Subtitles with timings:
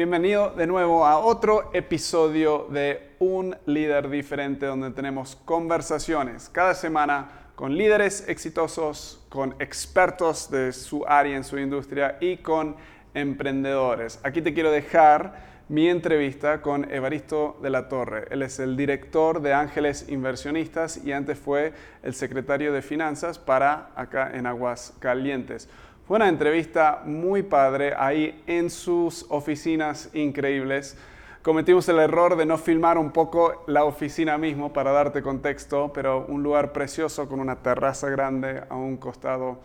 [0.00, 7.50] Bienvenido de nuevo a otro episodio de Un líder diferente donde tenemos conversaciones cada semana
[7.54, 12.76] con líderes exitosos, con expertos de su área en su industria y con
[13.12, 14.18] emprendedores.
[14.22, 18.26] Aquí te quiero dejar mi entrevista con Evaristo de la Torre.
[18.30, 23.90] Él es el director de Ángeles Inversionistas y antes fue el secretario de Finanzas para
[23.94, 25.68] acá en Aguas Calientes.
[26.10, 30.96] Una entrevista muy padre ahí en sus oficinas increíbles.
[31.40, 36.26] Cometimos el error de no filmar un poco la oficina mismo para darte contexto, pero
[36.26, 39.60] un lugar precioso con una terraza grande a un costado.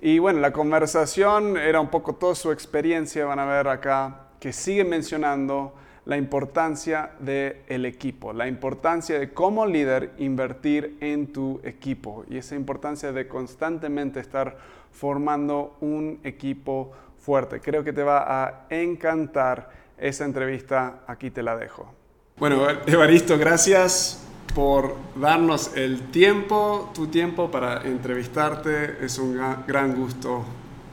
[0.00, 4.52] Y bueno, la conversación era un poco toda su experiencia, van a ver acá que
[4.52, 5.74] sigue mencionando
[6.06, 12.56] la importancia del equipo, la importancia de como líder invertir en tu equipo y esa
[12.56, 14.56] importancia de constantemente estar
[14.98, 17.60] formando un equipo fuerte.
[17.60, 21.92] Creo que te va a encantar esa entrevista, aquí te la dejo.
[22.36, 29.04] Bueno, Evaristo, gracias por darnos el tiempo, tu tiempo para entrevistarte.
[29.04, 30.44] Es un gran gusto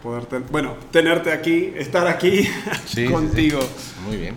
[0.04, 2.48] poder, bueno, tenerte aquí, estar aquí
[3.12, 3.60] contigo.
[4.06, 4.36] Muy bien.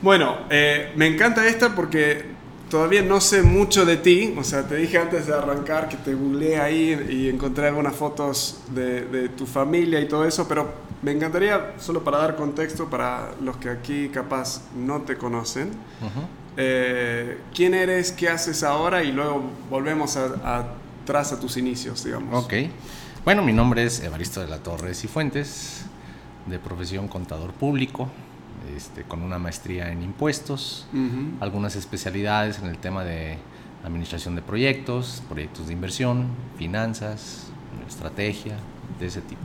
[0.00, 2.31] bueno, eh, me encanta esta porque
[2.72, 6.14] todavía no sé mucho de ti, o sea, te dije antes de arrancar que te
[6.14, 11.74] googleé ahí y encontré algunas fotos de, tu familia y todo eso, pero me encantaría,
[11.78, 15.68] solo para dar contexto para los que aquí capaz no te conocen,
[16.56, 22.42] eh, quién eres, qué haces ahora y luego volvemos atrás a, a tus inicios, digamos.
[22.42, 22.54] Ok.
[23.26, 25.84] Bueno, mi nombre es Evaristo de la Torre Cifuentes,
[26.46, 28.08] de profesión contador público,
[28.76, 30.86] este, con una maestría en impuestos,
[31.40, 33.38] algunas especialidades en el tema de
[33.84, 37.48] administración de proyectos, proyectos de inversión, finanzas,
[37.88, 38.56] estrategia,
[38.98, 39.42] de ese tipo.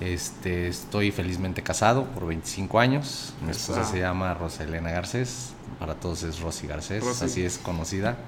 [0.00, 3.32] Este, estoy felizmente casado por 25 años.
[3.42, 8.18] Mi esposa se llama Rosa Elena Garcés, para todos es Rosy Garcés, así es conocida.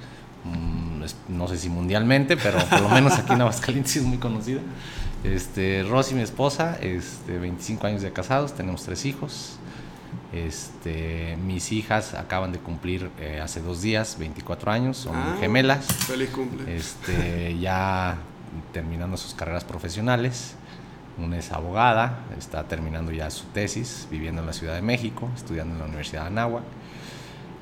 [0.44, 1.04] Mm,
[1.36, 4.60] no sé si mundialmente, pero por lo menos aquí en Aguascalientes es muy conocida.
[5.24, 9.58] Este, Rosy, mi esposa, este, 25 años de casados, tenemos tres hijos.
[10.32, 15.86] Este, mis hijas acaban de cumplir eh, hace dos días 24 años, son ah, gemelas.
[15.86, 16.76] Feliz cumple.
[16.76, 18.18] Este, ya
[18.72, 20.54] terminando sus carreras profesionales.
[21.16, 25.74] Una es abogada, está terminando ya su tesis, viviendo en la Ciudad de México, estudiando
[25.74, 26.62] en la Universidad de Anáhuac.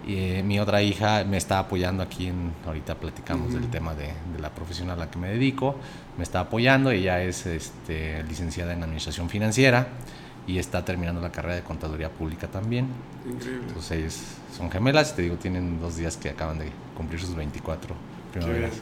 [0.06, 4.12] Y eh, mi otra hija me está apoyando aquí, en, ahorita platicamos del tema de,
[4.40, 5.76] la profesión a la que me dedico,
[6.16, 9.88] me está apoyando, ella es este, licenciada en Administración Financiera
[10.46, 12.88] y está terminando la carrera de Contaduría Pública también.
[13.28, 13.64] Increíble.
[13.68, 17.94] Entonces son gemelas, te digo, tienen dos días que acaban de cumplir sus 24
[18.32, 18.72] primaveras.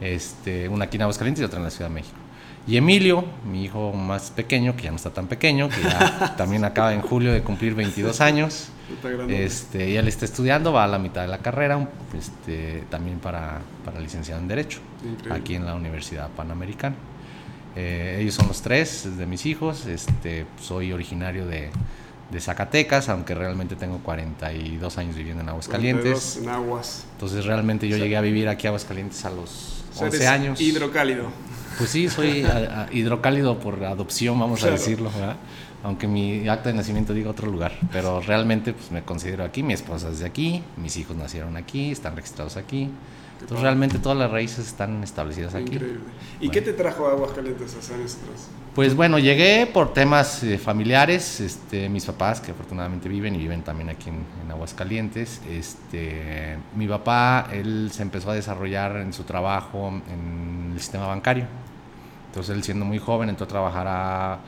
[0.00, 2.16] Este, una aquí en Aguascalientes y otra en la Ciudad de México.
[2.68, 6.64] Y Emilio, mi hijo más pequeño, que ya no está tan pequeño, que ya también
[6.64, 8.70] acaba en julio de cumplir 22 años.
[9.28, 13.60] Este, y él está estudiando, va a la mitad de la carrera, este, también para,
[13.84, 14.80] para licenciado en Derecho,
[15.30, 16.96] aquí en la Universidad Panamericana.
[17.76, 19.86] Eh, ellos son los tres de mis hijos.
[19.86, 21.70] Este, soy originario de,
[22.30, 26.38] de, Zacatecas, aunque realmente tengo 42 años viviendo en Aguascalientes.
[26.38, 27.04] en Aguas.
[27.12, 30.60] Entonces realmente yo llegué a vivir aquí a Aguascalientes a los 11 años.
[30.60, 31.26] Hidrocálido.
[31.78, 32.46] Pues sí, soy
[32.92, 35.10] hidrocálido por adopción, vamos a decirlo,
[35.84, 39.74] aunque mi acta de nacimiento diga otro lugar, pero realmente pues me considero aquí, mi
[39.74, 42.88] esposa es de aquí, mis hijos nacieron aquí, están registrados aquí,
[43.40, 45.74] entonces realmente todas las raíces están establecidas aquí.
[45.74, 46.00] Increíble.
[46.40, 48.16] ¿Y qué te trajo a Aguascalientes hace años
[48.74, 53.62] Pues bueno, llegué por temas eh, familiares, este, mis papás que afortunadamente viven y viven
[53.62, 55.40] también aquí en, en, Aguascalientes.
[55.48, 61.46] Este, mi papá, él se empezó a desarrollar en su trabajo en el sistema bancario.
[62.36, 64.38] Entonces él siendo muy joven entró a trabajar a,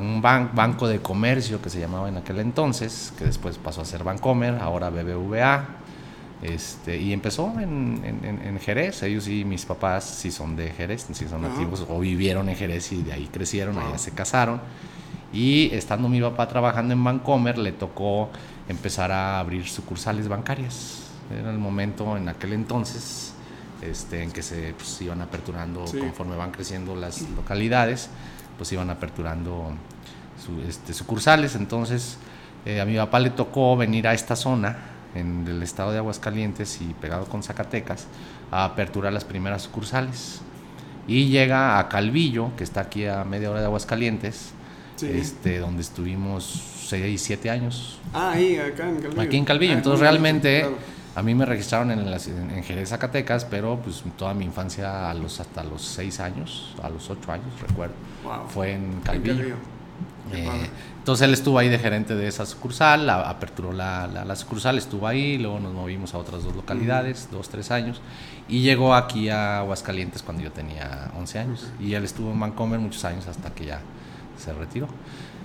[0.00, 4.04] un banco de comercio que se llamaba en aquel entonces, que después pasó a ser
[4.04, 5.79] Bancomer, ahora BBVA.
[6.42, 11.28] Este, y empezó en, en, Jerez, ellos y mis papás sí son de Jerez, sí
[11.28, 14.60] son nativos, o vivieron en Jerez y de ahí crecieron, allá se casaron.
[15.32, 18.30] Y estando mi papá trabajando en Bancomer, le tocó
[18.68, 21.02] empezar a abrir sucursales bancarias.
[21.30, 23.34] Era el momento en aquel entonces
[23.82, 28.10] este, en que se pues, iban aperturando conforme van creciendo las localidades,
[28.58, 29.72] pues iban aperturando
[30.66, 31.54] este, sucursales.
[31.54, 32.18] Entonces
[32.66, 34.78] eh, a mi papá le tocó venir a esta zona,
[35.14, 38.06] en el estado de Aguascalientes y pegado con Zacatecas,
[38.50, 40.40] a aperturar las primeras sucursales.
[41.06, 44.52] Y llega a Calvillo, que está aquí a media hora de Aguascalientes,
[45.02, 46.44] este, donde estuvimos
[46.88, 47.98] 6, 7 años.
[48.12, 49.20] Ah, ahí, acá en Calvillo.
[49.20, 49.72] Aquí en Calvillo.
[49.74, 50.66] Ah, Entonces realmente...
[51.16, 55.40] A mí me registraron en, en, Jerez, Zacatecas, pero pues toda mi infancia a los,
[55.40, 57.94] hasta los seis años, a los ocho años, recuerdo,
[58.48, 59.56] fue en Calvillo.
[60.32, 60.48] Eh,
[60.98, 65.06] entonces él estuvo ahí de gerente de esa sucursal, la, aperturó la, la, sucursal, estuvo
[65.06, 68.00] ahí, luego nos movimos a otras dos localidades, dos, tres años,
[68.48, 71.72] y llegó aquí a Aguascalientes cuando yo tenía 11 años.
[71.80, 73.80] Y él estuvo en Vancomer muchos años hasta que ya
[74.36, 74.88] se retiró.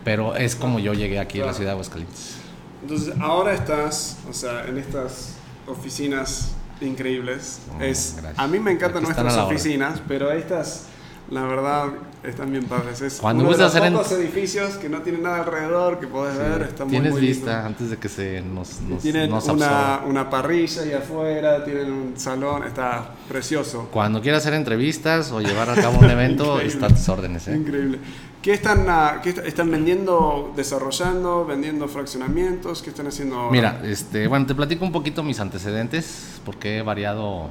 [0.03, 2.37] Pero es como yo llegué aquí a la ciudad de Aguascalientes.
[2.81, 5.35] Entonces ahora estás, o sea, en estas
[5.67, 7.61] oficinas increíbles.
[7.79, 10.87] Es, a mí me encantan nuestras oficinas, pero estas
[11.29, 11.87] la verdad,
[12.23, 13.01] están bien padres.
[13.01, 16.61] Es Cuando uno de los pocos edificios que no tienen nada alrededor, que puedes ver,
[16.63, 20.93] está Tienes muy, vista antes de que se nos, nos Tienen una, una, parrilla ahí
[20.93, 23.89] afuera, tienen un salón, está precioso.
[23.91, 27.47] Cuando quieras hacer entrevistas o llevar a cabo un evento, está a tus órdenes.
[27.47, 27.55] ¿eh?
[27.55, 27.99] Increíble.
[28.41, 32.83] ¿Qué están, ah, qué están vendiendo, desarrollando, vendiendo fraccionamientos?
[32.83, 37.49] ¿Qué están haciendo Mira, este, bueno, te platico un poquito mis antecedentes, porque he variado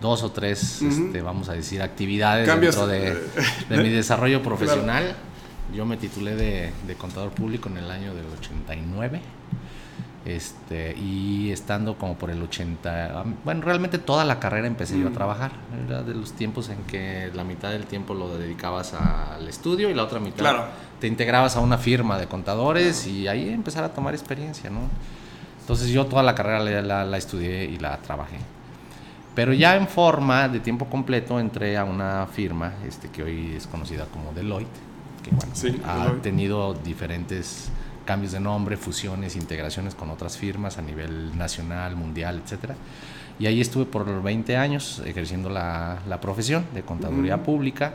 [0.00, 3.16] dos o tres, este, vamos a decir, actividades dentro de,
[3.70, 5.14] mi desarrollo profesional.
[5.74, 9.20] Yo me titulé de, contador público en el año del 89.
[10.24, 15.10] Este, y estando como por el 80, bueno, realmente toda la carrera empecé yo a
[15.10, 15.14] mm.
[15.14, 15.52] trabajar.
[15.86, 19.94] Era de los tiempos en que la mitad del tiempo lo dedicabas al estudio y
[19.94, 20.66] la otra mitad
[21.00, 24.80] te integrabas a una firma de contadores y ahí empezar a tomar experiencia, ¿no?
[25.60, 28.38] Entonces yo toda la carrera la estudié y la trabajé.
[29.38, 33.68] Pero ya en forma de tiempo completo entré a una firma este, que hoy es
[33.68, 34.66] conocida como Deloitte,
[35.22, 37.70] que bueno, ha tenido diferentes
[38.04, 42.72] cambios de nombre, fusiones, integraciones con otras firmas a nivel nacional, mundial, etc.
[43.38, 47.94] Y ahí estuve por 20 años ejerciendo la, la profesión de contaduría pública.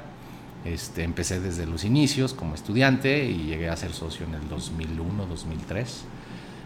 [0.64, 5.26] Este, empecé desde los inicios como estudiante y llegué a ser socio en el 2001,
[5.26, 6.06] 2003.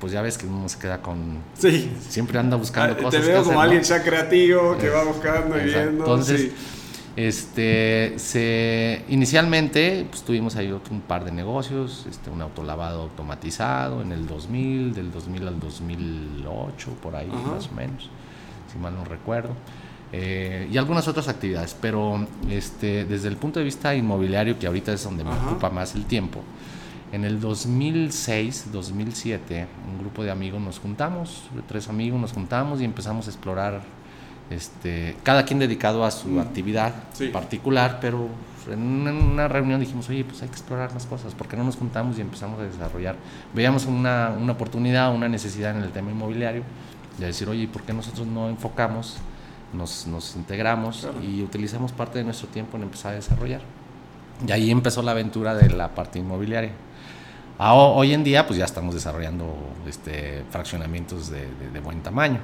[0.00, 1.38] pues ya ves que uno se queda con...
[1.54, 1.90] Sí.
[2.08, 3.20] Siempre anda buscando ah, cosas.
[3.20, 6.04] Te veo como alguien ya creativo que va buscando y viendo.
[6.04, 6.52] Entonces,
[7.16, 14.12] este, se, inicialmente pues, tuvimos ahí un par de negocios, este, un autolavado automatizado en
[14.12, 18.08] el 2000, del 2000 al 2008, por ahí más o menos,
[18.72, 19.50] si mal no recuerdo.
[20.12, 24.92] Eh, y algunas otras actividades, pero este, desde el punto de vista inmobiliario, que ahorita
[24.92, 26.42] es donde me ocupa más el tiempo,
[27.12, 32.84] en el 2006, 2007, un grupo de amigos nos juntamos, tres amigos nos juntamos y
[32.84, 33.80] empezamos a explorar,
[34.50, 36.38] este, cada quien dedicado a su mm.
[36.38, 36.94] actividad
[37.32, 38.28] particular, pero
[38.70, 41.76] en una, reunión dijimos, oye, pues hay que explorar más cosas, ¿por qué no nos
[41.76, 43.16] juntamos y empezamos a desarrollar?
[43.54, 46.62] Veíamos una, una oportunidad, una necesidad en el tema inmobiliario,
[47.18, 49.16] de decir, oye, ¿por qué nosotros no enfocamos,
[49.72, 53.62] nos, nos integramos y utilizamos parte de nuestro tiempo en empezar a desarrollar?
[54.46, 56.72] Y ahí empezó la aventura de la parte inmobiliaria
[57.58, 62.40] hoy en día, pues ya estamos desarrollando este, fraccionamientos de, buen tamaño.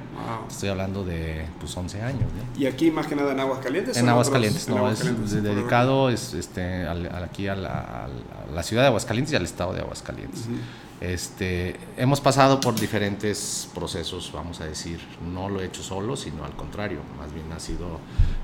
[0.49, 2.23] Estoy hablando de pues, 11 años.
[2.57, 3.97] ¿Y aquí más que nada en Aguascalientes?
[3.97, 8.07] En Aguascalientes, no, es, dedicado es, este, aquí a la,
[8.53, 10.47] la, ciudad de Aguascalientes y al estado de Aguascalientes.
[11.01, 14.99] Este, hemos pasado por diferentes procesos, vamos a decir,
[15.33, 17.99] no lo he hecho solo, sino al contrario, más bien ha sido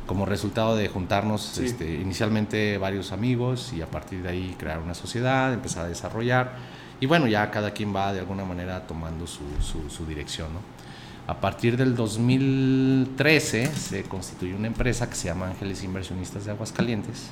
[0.05, 4.93] como resultado de juntarnos este, inicialmente varios amigos y a partir de ahí crear una
[4.93, 6.58] sociedad, empezar a desarrollar
[7.00, 9.43] y bueno, ya cada quien va de alguna manera tomando su,
[9.89, 10.50] su, dirección.
[11.25, 17.31] A partir del 2013 se constituyó una empresa que se llama Ángeles Inversionistas de Aguascalientes,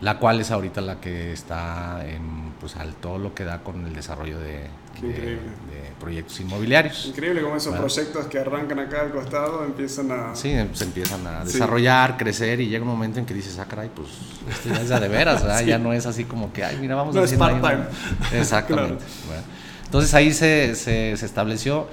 [0.00, 3.84] la cual es ahorita la que está en, pues, al todo lo que da con
[3.86, 4.68] el desarrollo de,
[5.02, 7.06] de, de proyectos inmobiliarios.
[7.06, 10.34] Increíble como esos proyectos que arrancan acá al costado empiezan a...
[10.36, 13.90] Sí, se empiezan a desarrollar, crecer y llega un momento en que dices, ah, caray,
[13.94, 14.08] pues
[14.48, 15.60] esto ya es de veras, ¿verdad?
[15.66, 17.24] ya no es así como que, ay, mira, vamos no a...
[17.24, 17.84] Es part-time.
[18.32, 19.04] Exactamente.
[19.26, 19.42] bueno,
[19.84, 21.88] entonces ahí se, se, se estableció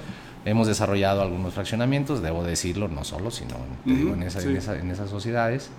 [0.46, 5.10] hemos desarrollado algunos fraccionamientos, debo decirlo, no solo, sino en, esa, en, esa, en, esas
[5.10, 5.70] sociedades.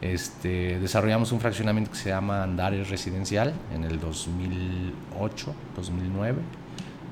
[0.00, 6.38] Este, desarrollamos un fraccionamiento que se llama Andares Residencial en el 2008, 2009,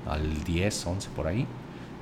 [0.09, 1.47] al 10, 11 por ahí,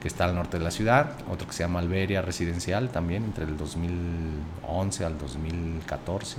[0.00, 1.12] que está al norte de la ciudad.
[1.30, 6.36] Otro que se llama Alberia Residencial también entre el 2011 al 2014.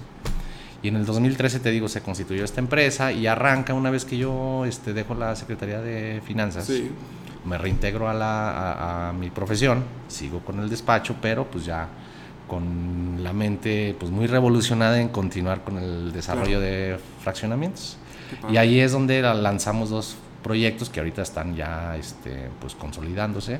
[0.84, 4.18] Y en el 2013, te digo, se constituyó esta empresa y arranca una vez que
[4.18, 6.70] yo este, dejo la Secretaría de Finanzas.
[7.44, 11.88] Me reintegro a, la, a mi profesión, sigo con el despacho, pero pues ya
[12.48, 17.98] con la mente pues muy revolucionada en continuar con el desarrollo de fraccionamientos.
[18.50, 23.60] Y ahí es donde lanzamos dos proyectos que ahorita están ya este, pues consolidándose.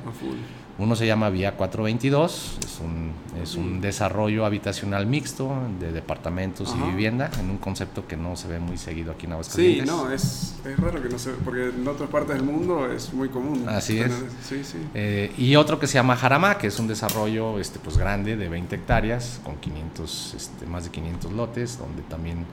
[0.78, 6.92] Uno se llama Vía 422, es un, es un desarrollo habitacional mixto de departamentos y
[6.92, 9.90] vivienda en un concepto que no se ve muy seguido aquí en Aguascalientes.
[9.90, 12.92] Sí, no, es, es raro que no se ve, porque en otras partes del mundo
[12.92, 13.70] es muy común.
[13.70, 14.12] Así es.
[14.44, 14.80] Sí, sí.
[14.94, 18.50] Eh, y otro que se llama Jarama, que es un desarrollo este, pues, grande de
[18.50, 22.46] 20 hectáreas con 500, este, más de 500 lotes, donde también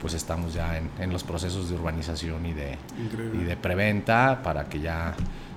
[0.00, 2.78] pues estamos ya en, en los procesos de urbanización y de,
[3.34, 5.14] y de preventa para que ya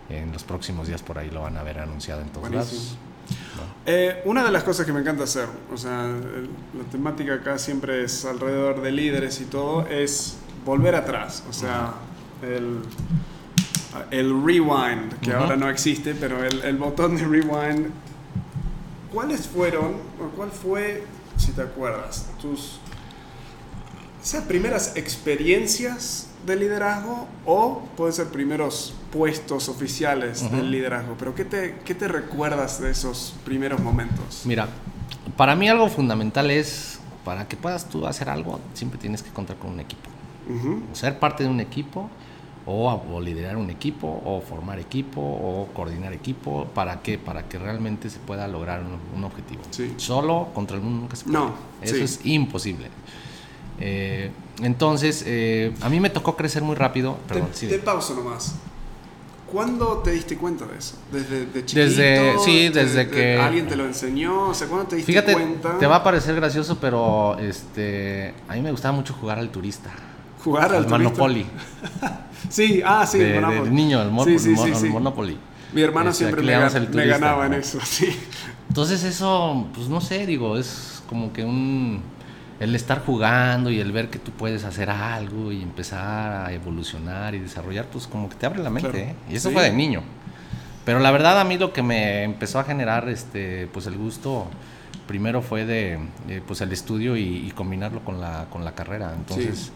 [0.10, 2.98] en los próximos días por ahí lo van a ver anunciado en todos lados.
[3.86, 8.04] Eh, una de las cosas que me encanta hacer, o sea, la temática acá siempre
[8.04, 11.94] es alrededor de líderes y todo, es volver atrás, o sea,
[12.42, 12.80] el,
[14.12, 17.88] el rewind, que ahora no existe, pero el, el botón de rewind,
[19.14, 21.04] ¿cuáles fueron, o cuál fue,
[21.38, 22.80] si te acuerdas, tus
[24.22, 31.16] sea, primeras experiencias de liderazgo o pueden ser primeros puestos oficiales del liderazgo.
[31.18, 34.44] Pero ¿qué te, ¿qué te recuerdas de esos primeros momentos?
[34.46, 34.68] Mira,
[35.36, 39.58] para mí algo fundamental es, para que puedas tú hacer algo, siempre tienes que contar
[39.58, 40.10] con un equipo.
[40.94, 42.10] Ser parte de un equipo
[42.66, 46.66] o, liderar un equipo o formar equipo o coordinar equipo.
[46.74, 47.20] ¿Para qué?
[47.20, 48.82] Para que realmente se pueda lograr
[49.16, 49.62] un, objetivo.
[49.98, 51.38] Solo contra el mundo nunca se puede.
[51.38, 52.88] No, Eso es imposible.
[53.80, 57.18] Eh, entonces, eh, a mí me tocó crecer muy rápido.
[57.28, 57.68] Perdón, te, sí.
[57.68, 58.56] te pauso nomás.
[59.52, 60.96] ¿Cuándo te diste cuenta de eso?
[61.12, 61.80] ¿Desde de chiquito?
[61.80, 63.38] Desde, sí, desde que...
[63.38, 64.50] ¿Alguien te lo enseñó?
[64.50, 65.78] O sea, ¿cuándo te diste Fíjate, cuenta?
[65.80, 69.90] te va a parecer gracioso, pero este, a mí me gustaba mucho jugar al turista.
[70.44, 71.48] ¿Jugar al, al Monopoly.
[72.50, 75.38] sí, ah, sí, de, el niño, el, sí, sí, sí, el Monopoly.
[75.74, 78.16] Mi hermano este, siempre me, me, ganaba en eso, sí.
[78.68, 82.04] Entonces eso, pues no sé, digo, es como que un
[82.60, 87.34] el estar jugando y el ver que tú puedes hacer algo y empezar a evolucionar
[87.34, 89.02] y desarrollar, pues como que te abre la mente.
[89.02, 89.16] ¿eh?
[89.30, 90.04] Y eso fue de niño.
[90.86, 94.48] Pero la verdad a mí lo que me empezó a generar este, pues el gusto
[95.08, 96.00] primero fue de,
[96.48, 99.14] pues el estudio y, combinarlo con la, con la carrera.
[99.16, 99.72] Entonces,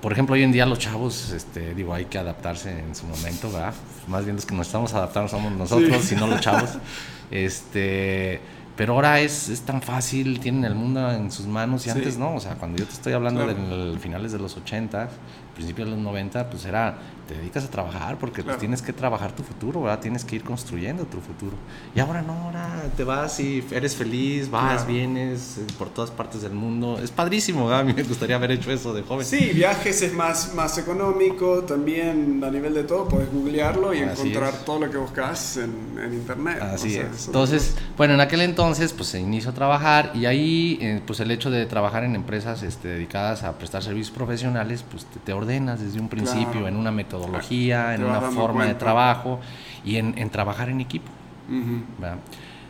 [0.00, 3.50] por ejemplo, hoy en día los chavos, este, digo, hay que adaptarse en su momento,
[3.50, 3.74] ¿verdad?
[4.06, 6.70] Más bien los que nos estamos adaptando somos nosotros, sino los chavos.
[7.30, 8.40] Este
[8.80, 12.36] pero ahora es, es, tan fácil, tienen el mundo en sus manos y antes no.
[12.36, 15.06] O sea, cuando yo te estoy hablando de finales de los 80,
[15.54, 16.96] principios de los 90, pues era
[17.30, 20.00] te dedicas a trabajar porque pues, tienes que trabajar tu futuro, ¿verdad?
[20.00, 21.56] Tienes que ir construyendo tu futuro.
[21.94, 26.42] Y ahora no, ahora te vas y eres feliz, vas, vienes eh, por todas partes
[26.42, 26.98] del mundo.
[27.00, 27.82] Es padrísimo, ¿verdad?
[27.82, 29.24] A mí me gustaría haber hecho eso de joven.
[29.24, 34.52] Sí, viajes es más, más económico, también a nivel de todo, puedes googlearlo y encontrar
[34.66, 36.60] todo lo que buscas en, en internet.
[36.60, 37.26] Así es.
[37.26, 41.30] Entonces, bueno, en aquel entonces pues se inició a trabajar y ahí eh, pues el
[41.30, 45.80] hecho de trabajar en empresas este, dedicadas a prestar servicios profesionales, pues te, te ordenas
[45.80, 49.40] desde un principio en una metodología metodología, en una forma de trabajo
[49.84, 51.10] y en, trabajar en equipo.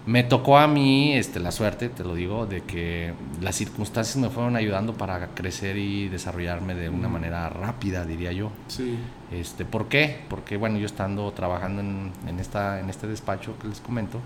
[0.06, 4.30] Me tocó a mí este, la suerte, te lo digo, de que las circunstancias me
[4.30, 8.50] fueron ayudando para crecer y desarrollarme de una manera rápida, diría yo.
[8.68, 8.96] Sí.
[9.30, 10.22] Este, ¿Por qué?
[10.28, 14.20] Porque bueno, yo estando trabajando en, en, esta, en este despacho que les comento,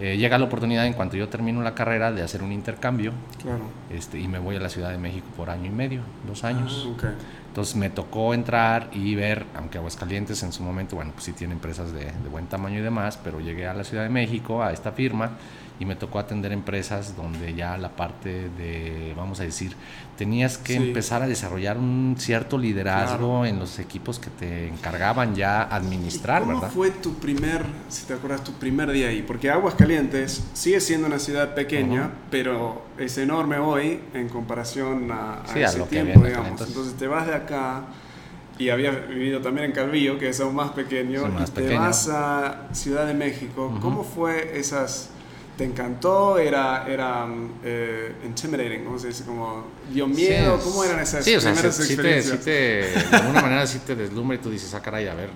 [0.00, 3.12] eh, llega la oportunidad en cuanto yo termino la carrera de hacer un intercambio
[3.42, 3.64] claro.
[3.90, 6.86] este, y me voy a la Ciudad de México por año y medio, dos años.
[6.86, 7.10] Ah, okay.
[7.50, 11.52] Entonces me tocó entrar y ver, aunque Aguascalientes en su momento, bueno, pues sí tiene
[11.52, 14.72] empresas de, de, buen tamaño y demás, pero llegué a la Ciudad de México, a
[14.72, 15.32] esta firma,
[15.80, 19.74] y me tocó atender empresas donde ya la parte de, vamos a decir,
[20.20, 25.62] tenías que empezar a desarrollar un cierto liderazgo en los equipos que te encargaban ya
[25.62, 26.70] administrar, ¿Cómo ¿verdad?
[26.70, 29.22] fue tu primer, si te acuerdas, tu primer día ahí?
[29.22, 35.58] Porque Aguascalientes sigue siendo una ciudad pequeña, pero es enorme hoy en comparación a, a
[35.58, 36.60] ese lo tiempo, digamos.
[36.60, 37.84] Entonces te vas de acá
[38.58, 41.62] y había vivido también en Calvillo, que es aún más pequeño, Sí, más y te
[41.62, 41.80] pequeño.
[41.80, 43.74] vas a Ciudad de México.
[43.80, 45.08] ¿Cómo fue esas...
[45.60, 46.38] ¿Te encantó?
[46.38, 47.26] ¿Era, era
[47.62, 48.82] eh, intimidating?
[48.82, 49.24] ¿Cómo se dice?
[49.26, 50.56] Como, ¿Dio miedo?
[50.58, 52.38] Sí, ¿Cómo eran esas sí, o sea, primeras te, experiencias?
[52.38, 52.50] sí te-
[53.10, 55.28] de alguna manera sí te deslumbra y tú dices, ah, caray, a ver,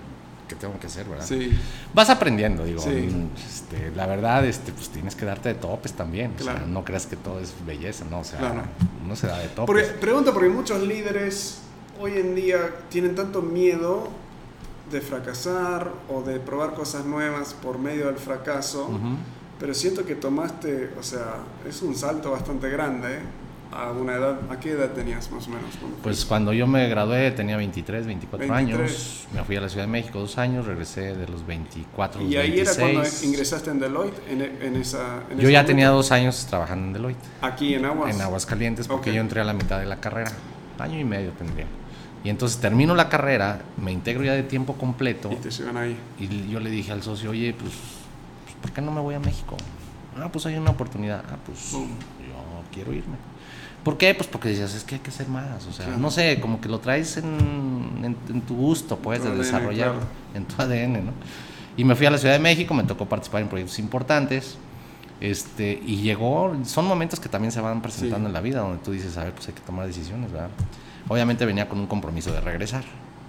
[0.47, 1.27] ¿qué tengo que hacer, verdad?
[1.27, 1.51] Sí,
[1.93, 2.81] Vas aprendiendo, digo.
[2.81, 2.89] Sí.
[2.89, 6.31] mm, este, la verdad, este, pues tienes que darte de topes también.
[6.39, 6.65] O sea, Claro.
[6.69, 8.21] no creas que todo es belleza, ¿no?
[8.21, 8.63] O sea, Claro.
[9.05, 9.67] uno se da de topes.
[9.67, 11.59] Porque, pregunto porque muchos líderes
[11.99, 12.57] hoy en día
[12.89, 14.07] tienen tanto miedo
[14.91, 19.17] de fracasar o de probar cosas nuevas por medio del fracaso, Ujú.
[19.59, 23.19] Pero siento que tomaste, o sea, es un salto bastante grande ¿eh?
[23.71, 25.65] a una edad, ¿a qué edad tenías más o menos?
[26.03, 28.79] Pues cuando yo me gradué tenía 23, 24 23.
[28.79, 29.27] años.
[29.33, 32.31] Me fui a la Ciudad de México dos años, regresé de los 24 a los
[32.31, 32.77] Y ahí 26.
[32.77, 35.23] era cuando ingresaste en Deloitte, en, en esa...
[35.29, 38.15] en Yo ya tenía dos años trabajando en Deloitte, Aquí en Aguas.
[38.15, 39.15] en Aguascalientes, porque Ok.
[39.15, 40.31] yo entré a la mitad de la carrera.
[40.79, 41.65] Año y medio tendría.
[42.23, 45.31] Y entonces termino la carrera, me integro ya de tiempo completo.
[45.31, 45.95] Y te llevan ahí.
[46.19, 47.71] Y yo le dije al socio, oye, pues,
[48.65, 49.55] ¿por qué no me voy a México?
[50.19, 51.23] Ah, pues hay una oportunidad.
[51.29, 51.85] Ah, pues yo
[52.73, 53.15] quiero irme.
[53.83, 54.15] ¿Por qué?
[54.15, 55.67] Pues porque decías, es que hay que hacer más.
[55.67, 56.01] O sea, Claro.
[56.01, 57.25] no sé, como que lo traes en,
[58.03, 60.07] en- en tu gusto, pues, tu de ADN, desarrollar claro.
[60.33, 61.11] en tu ADN, ¿no?
[61.77, 64.57] Y me fui a la Ciudad de México, me tocó participar en proyectos importantes.
[65.21, 68.29] Este, y llegó, son momentos que también se van presentando Sí.
[68.29, 70.49] en la vida, donde tú dices, a ver, pues hay que tomar decisiones, ¿verdad?
[71.07, 72.83] Obviamente venía con un compromiso de regresar.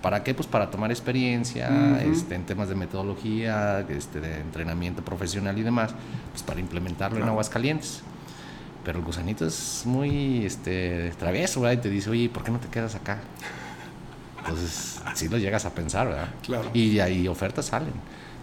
[0.06, 0.34] ¿Para qué?
[0.34, 2.12] Pues para tomar experiencia Ujú.
[2.12, 5.90] este, en temas de metodología, este, de entrenamiento profesional y demás,
[6.30, 7.32] pues para implementarlo en Claro.
[7.32, 8.02] Aguascalientes.
[8.84, 11.78] Pero el gusanito es muy este, travieso, ¿verdad?
[11.78, 13.18] Y te dice, oye, ¿por qué no te quedas acá?
[14.38, 16.28] Entonces, sí lo llegas a pensar, ¿verdad?
[16.44, 16.70] Claro.
[16.72, 17.94] Y ahí ofertas salen.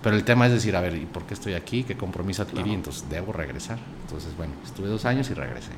[0.04, 1.84] Pero el tema es decir, a ver, ¿y por qué estoy aquí?
[1.84, 2.64] ¿Qué compromiso adquirí?
[2.64, 2.76] Claro.
[2.76, 3.80] Entonces, debo regresar.
[4.02, 5.72] Entonces, bueno, estuve dos años y regresé.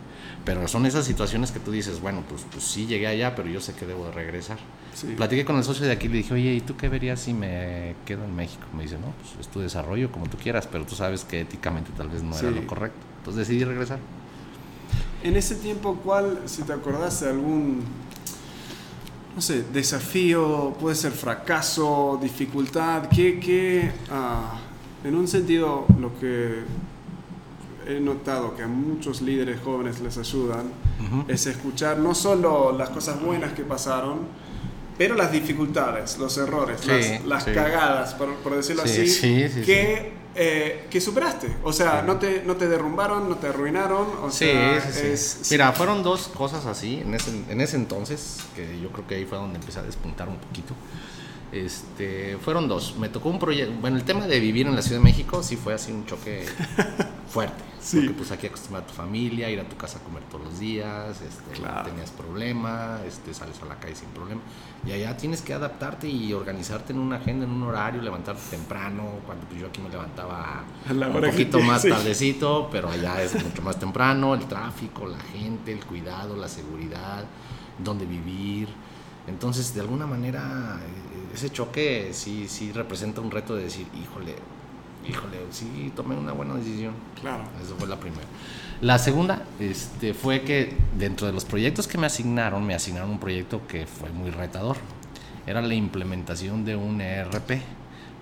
[0.44, 3.62] Pero son esas situaciones que tú dices, bueno, pues, pues sí llegué allá, pero yo
[3.62, 4.58] sé que debo de regresar.
[4.96, 5.14] Sí.
[5.16, 7.36] Platiqué con el socio de aquí y le dije, oye, ¿y tú qué verías si
[7.36, 8.66] me quedo en México?
[8.76, 11.92] Me dice, no, pues es tu desarrollo como tú quieras, pero tú sabes que éticamente
[11.96, 12.98] tal vez no era lo correcto.
[13.20, 14.00] Entonces decidí regresar.
[15.24, 17.84] En ese tiempo, ¿cuál, si te acordás de algún,
[19.36, 24.58] no sé, desafío, puede ser fracaso, dificultad, qué, qué, ah,
[25.04, 26.64] en un sentido, lo que
[27.88, 30.72] he notado que a muchos líderes jóvenes les ayudan
[31.06, 31.26] Ujú.
[31.28, 34.20] es escuchar no solo las cosas buenas que pasaron,
[34.98, 37.52] pero las dificultades, los errores, Sí, las, las sí.
[37.52, 41.56] cagadas, por, por decirlo Sí, así, sí, sí, que, eh, que superaste.
[41.64, 42.08] O sea, Sí.
[42.08, 44.08] no, te, no te derrumbaron, no te arruinaron.
[44.22, 45.08] O Sí, sea, sí, sí.
[45.08, 49.16] es- Mira, fueron dos cosas así en ese, en ese entonces, que yo creo que
[49.16, 50.74] ahí fue donde empecé a despuntar un poquito.
[51.56, 52.96] Este, fueron dos.
[53.00, 53.74] Me tocó un proyecto.
[53.80, 56.46] Bueno, el tema de vivir en la Ciudad de México sí fue así un choque
[57.30, 57.64] fuerte.
[57.80, 57.98] Sí.
[58.00, 60.60] Porque pues aquí acostumbras a tu familia, ir a tu casa a comer todos los
[60.60, 61.88] días, este, Claro.
[61.88, 64.42] tenías problema, este, sales a la calle sin problema.
[64.86, 69.04] Y allá tienes que adaptarte y organizarte en una agenda, en un horario, levantarte temprano,
[69.26, 71.90] cuando pues, yo aquí me levantaba A la un hora poquito más sí.
[71.90, 77.24] tardecito, pero allá es mucho más temprano, el tráfico, la gente, el cuidado, la seguridad,
[77.78, 78.68] dónde vivir.
[79.28, 80.80] Entonces, de alguna manera,
[81.36, 84.36] ese choque sí, sí representa un reto de decir, híjole,
[85.08, 86.94] híjole, sí tomé una buena decisión.
[87.20, 87.44] Claro.
[87.64, 88.24] Eso fue la primera.
[88.82, 93.20] La segunda este, fue que dentro de los proyectos que me asignaron, me asignaron un
[93.20, 94.78] proyecto que fue muy retador.
[95.48, 97.62] Era la implementación de un ERP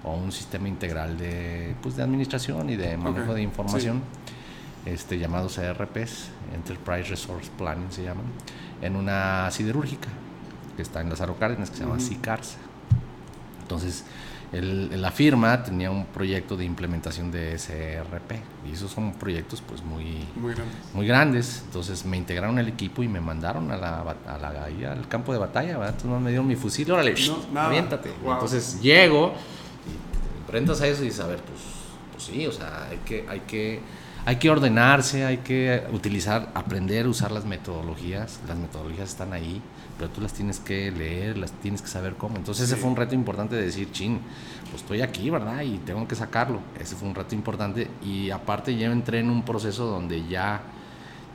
[0.04, 4.02] o un sistema integral de, pues, de administración y de manejo de información,
[4.86, 8.26] este, llamados ERPs, Enterprise Resource Planning se llaman,
[8.82, 10.10] en una siderúrgica
[10.76, 12.00] que está en las Cárdenas, que se llama.
[12.00, 12.58] SICARS.
[13.74, 14.04] Entonces,
[14.52, 19.82] el- la firma tenía un proyecto de implementación de SRP y esos son proyectos pues
[19.82, 20.74] muy, Muy grande.
[20.94, 21.64] muy grandes.
[21.66, 25.34] Entonces me integraron al equipo y me mandaron a la, a la- ahí al campo
[25.34, 25.80] de batalla.
[25.80, 25.96] ¿verdad?
[25.98, 27.16] Entonces me dieron mi fusil, órale,
[27.52, 28.12] No, aviéntate.
[28.24, 28.34] Wow.
[28.34, 29.30] Entonces llego
[29.88, 31.60] y te enfrentas a eso y dices, a ver, pues,
[32.12, 33.80] pues sí, o sea, hay que, hay que,
[34.26, 38.40] hay que ordenarse, hay que utilizar, aprender a usar las metodologías.
[38.48, 39.64] Las metodologías están ahí,
[39.98, 42.38] pero tú las tienes que leer, las tienes que saber cómo.
[42.38, 44.20] Entonces ese fue un reto importante de decir, chin,
[44.70, 45.62] pues estoy aquí, ¿verdad?
[45.62, 46.60] Y tengo que sacarlo.
[46.80, 47.88] Ese fue un reto importante.
[48.04, 50.62] Y aparte yo entré en un proceso donde ya,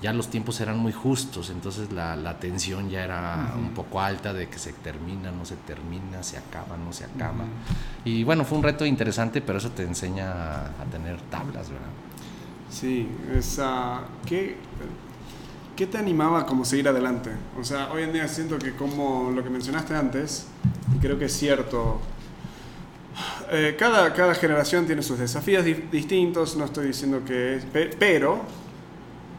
[0.02, 4.32] ya los tiempos eran muy justos, entonces la, la tensión ya era un poco alta
[4.32, 7.44] de que se termina, no se termina, se acaba, no se acaba.
[8.04, 11.88] Y bueno, fue un reto interesante, pero eso te enseña a, a tener tablas, ¿verdad?
[12.70, 14.56] Sí, esa, ¿qué,
[15.78, 17.30] ¿qué te animaba a como seguir adelante?
[17.56, 20.48] O sea, hoy en día siento que como lo que mencionaste antes,
[20.92, 22.00] y creo que es cierto,
[23.52, 28.40] eh, cada, cada generación tiene sus desafíos distintos, no estoy diciendo que es, pero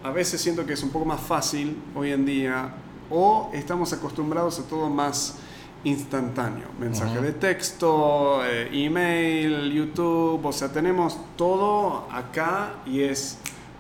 [0.02, 2.74] a veces siento que es un poco más fácil hoy en día
[3.10, 5.40] o estamos acostumbrados a todo más
[5.84, 13.40] instantáneo, mensaje de texto, eh, email, YouTube, o sea, tenemos todo acá y es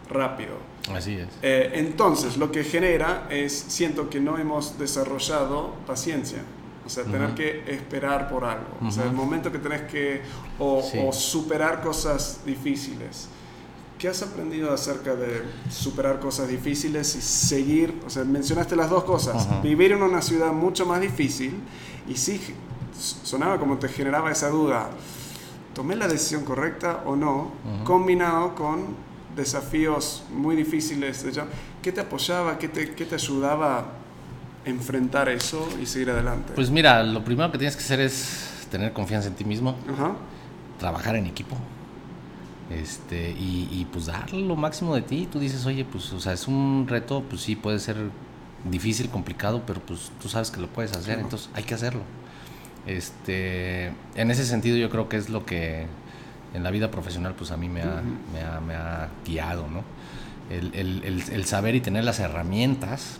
[0.09, 0.68] rápido.
[0.95, 1.27] Así es.
[1.41, 6.39] Eh, entonces, lo que genera es, siento que no hemos desarrollado paciencia.
[6.85, 8.65] O sea, tener que esperar por algo.
[8.83, 10.23] O sea, el momento que tenés que
[10.57, 10.81] o,
[11.13, 13.27] superar cosas difíciles.
[13.99, 17.93] ¿Qué has aprendido acerca de superar cosas difíciles y seguir?
[18.07, 19.61] O sea, mencionaste las dos cosas.
[19.61, 21.59] Vivir en una ciudad mucho más difícil
[22.07, 22.41] y sí,
[22.97, 24.89] sonaba como te generaba esa duda.
[25.75, 27.51] ¿Tomé la decisión correcta o no?
[27.83, 28.95] Combinado con
[29.39, 31.25] desafíos muy difíciles.
[31.81, 32.57] ¿Qué te apoyaba?
[32.57, 33.93] ¿Qué te, qué te ayudaba
[34.65, 36.53] enfrentar eso y seguir adelante?
[36.55, 39.75] Pues mira, lo primero que tienes que hacer es tener confianza en ti mismo,
[40.77, 41.57] trabajar en equipo.
[42.69, 45.27] Este, y, pues dar lo máximo de ti.
[45.31, 47.97] Tú dices, oye, pues, o sea, es un reto, pues sí, puede ser
[48.63, 52.01] difícil, complicado, pero pues tú sabes que lo puedes hacer, entonces hay que hacerlo.
[52.85, 55.87] Este, en ese sentido yo creo que es lo que
[56.53, 58.01] en la vida profesional pues a mí me ha,
[58.33, 59.83] me ha, me ha guiado, ¿no?
[60.49, 63.19] el, el, el, saber y tener las herramientas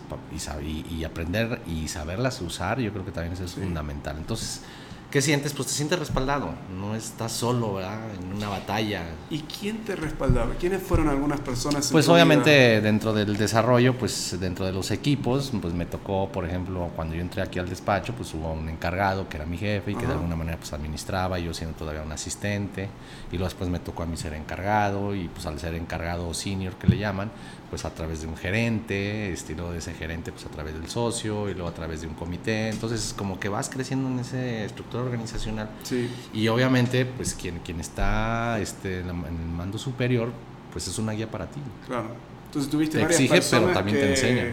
[0.62, 4.16] y, y, aprender y saberlas usar, yo creo que también eso es fundamental.
[4.18, 4.62] Entonces,
[5.10, 5.54] ¿Qué sientes?
[5.54, 7.98] Pues te sientes respaldado, no estás solo, ¿verdad?
[8.14, 9.02] En una batalla.
[9.28, 10.54] ¿Y quién te respaldaba?
[10.54, 11.88] ¿Quiénes fueron algunas personas?
[11.90, 16.90] Pues obviamente dentro del desarrollo, pues dentro de los equipos, pues me tocó, por ejemplo,
[16.94, 19.94] cuando yo entré aquí al despacho, pues hubo un encargado que era mi jefe y
[19.96, 22.88] que de alguna manera pues administraba, yo siendo todavía un asistente,
[23.32, 26.74] y luego después me tocó a mí ser encargado, y pues al ser encargado senior
[26.74, 27.32] que le llaman,
[27.70, 31.48] pues a través de un gerente, estilo de ese gerente pues a través del socio
[31.48, 32.68] y luego a través de un comité.
[32.68, 35.70] Entonces como que vas creciendo en esa estructura organizacional.
[35.84, 36.10] Sí.
[36.34, 40.30] Y obviamente pues quien, quien está este, en el mando superior
[40.72, 41.60] pues es una guía para ti.
[41.86, 42.08] Claro.
[42.46, 44.44] Entonces tuviste te exige pero también te enseña.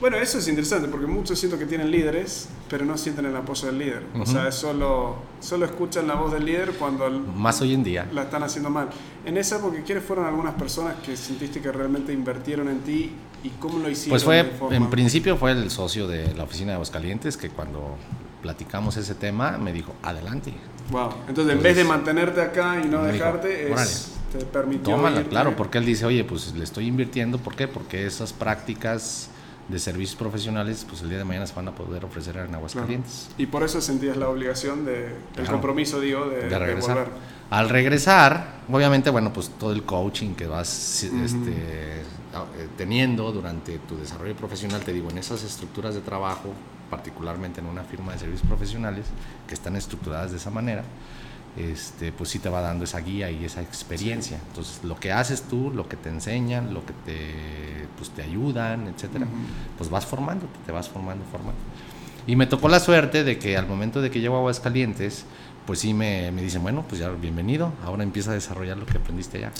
[0.00, 3.66] Bueno, eso es interesante porque muchos siento que tienen líderes, pero no sienten el apoyo
[3.68, 4.02] del líder.
[4.18, 7.08] O sea, solo, solo escuchan la voz del líder cuando...
[7.08, 8.08] Más hoy en día.
[8.12, 8.88] La están haciendo mal.
[9.24, 13.12] En esa época, ¿quiénes fueron algunas personas que sentiste que realmente invirtieron en ti
[13.44, 14.10] y cómo lo hicieron?
[14.10, 17.94] Pues fue, en principio fue el socio de la oficina de Aguascalientes que cuando
[18.42, 20.52] platicamos ese tema me dijo, adelante.
[20.90, 21.10] Wow.
[21.28, 23.72] Entonces, en vez de mantenerte acá y no dejarte,
[24.32, 24.96] te permitió...
[24.96, 27.68] Tómala, claro, porque él dice, oye, pues le estoy invirtiendo, ¿por qué?
[27.68, 29.30] Porque esas prácticas
[29.68, 33.30] de servicios profesionales, pues el día de mañana se van a poder ofrecer en Aguascalientes.
[33.38, 37.08] Y por eso sentías la obligación de, el compromiso, digo, de, regresar.
[37.50, 42.02] Al regresar, obviamente, bueno, pues todo el coaching que vas este, eh,
[42.76, 46.52] teniendo durante tu desarrollo profesional, te digo, en esas estructuras de trabajo,
[46.90, 49.06] particularmente en una firma de servicios profesionales,
[49.46, 50.84] que están estructuradas de esa manera,
[51.56, 54.38] este, pues sí te va dando esa guía y esa experiencia.
[54.48, 58.88] Entonces, lo que haces tú, lo que te enseñan, lo que te, pues, te ayudan,
[58.88, 59.26] etcétera,
[59.78, 61.60] pues vas formando, te vas formando, formando.
[62.26, 65.26] Y me tocó la suerte de que al momento de que llego a Aguascalientes,
[65.66, 68.98] pues sí me, me dicen, bueno, pues ya bienvenido, ahora empieza a desarrollar lo que
[68.98, 69.52] aprendiste ya.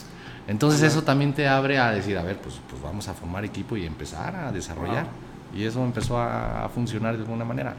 [0.47, 3.77] Entonces eso también te abre a decir, a ver, pues, pues vamos a formar equipo
[3.77, 5.07] y empezar a desarrollar.
[5.55, 7.75] Y eso empezó a, a, funcionar de alguna manera.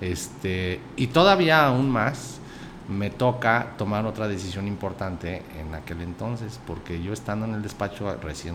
[0.00, 2.40] Este, y todavía aún más,
[2.88, 8.16] me toca tomar otra decisión importante en aquel entonces, porque yo estando en el despacho
[8.22, 8.54] recién,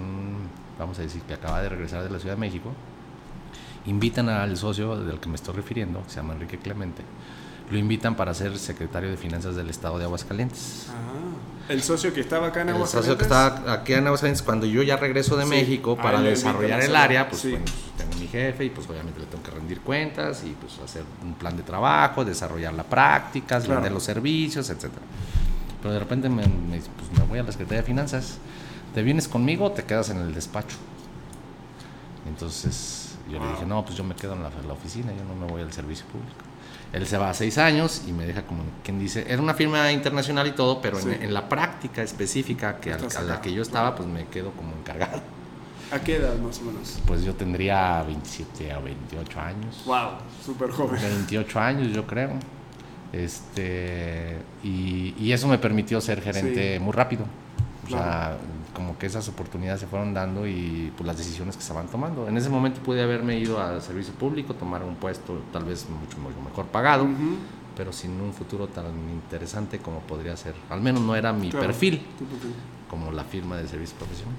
[0.77, 2.71] vamos a decir que acaba de regresar de la Ciudad de México,
[3.85, 7.03] invitan al socio del que me estoy refiriendo, se llama Enrique Clemente,
[7.71, 10.87] lo invitan para ser secretario de Finanzas del Estado de Aguascalientes.
[10.89, 12.93] Ah, el socio que estaba acá en Aguascalientes.
[12.95, 16.81] El socio que estaba aquí en Aguascalientes, cuando yo ya regreso de México para desarrollar
[16.81, 17.61] el área, pues, pues,
[18.19, 21.56] mi jefe y pues obviamente le tengo que rendir cuentas y pues hacer un plan
[21.56, 24.91] de trabajo, desarrollar las prácticas, vender los servicios, etc.
[25.82, 28.38] Pero de repente me, me, pues, me voy a la Secretaría de Finanzas,
[28.93, 30.77] ¿te vienes conmigo o te quedas en el despacho?
[32.27, 35.36] Entonces yo le dije, no, pues yo me quedo en la, la oficina, yo no
[35.36, 36.47] me voy al servicio público.
[36.93, 39.91] Él se va a seis años y me deja como quien dice, era una firma
[39.91, 44.08] internacional y todo, pero en, la práctica específica que a, la que yo estaba, pues
[44.08, 45.21] me quedo como encargado.
[45.91, 47.00] ¿A qué edad más o menos?
[47.06, 49.84] Pues yo tendría 27 a 28 años.
[49.86, 50.10] Wow,
[50.45, 51.00] súper joven.
[51.02, 52.32] 28 años yo creo.
[53.13, 57.26] Este, y, eso me permitió ser gerente muy rápido.
[57.86, 58.38] O sea,
[58.73, 62.28] como que esas oportunidades se fueron dando y pues, las decisiones que se van tomando.
[62.28, 66.17] En ese momento pude haberme ido al servicio público, tomar un puesto tal vez mucho,
[66.43, 67.08] mejor pagado,
[67.78, 70.54] pero sin un futuro tan interesante como podría ser.
[70.69, 72.06] Al menos no era mi perfil.
[72.89, 74.36] como la firma de servicio profesional.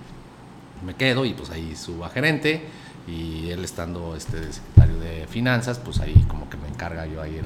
[0.84, 2.64] Me quedo y pues ahí subo a gerente
[3.06, 7.22] y él estando este de secretario de finanzas, pues ahí como que me encarga yo
[7.22, 7.40] ahí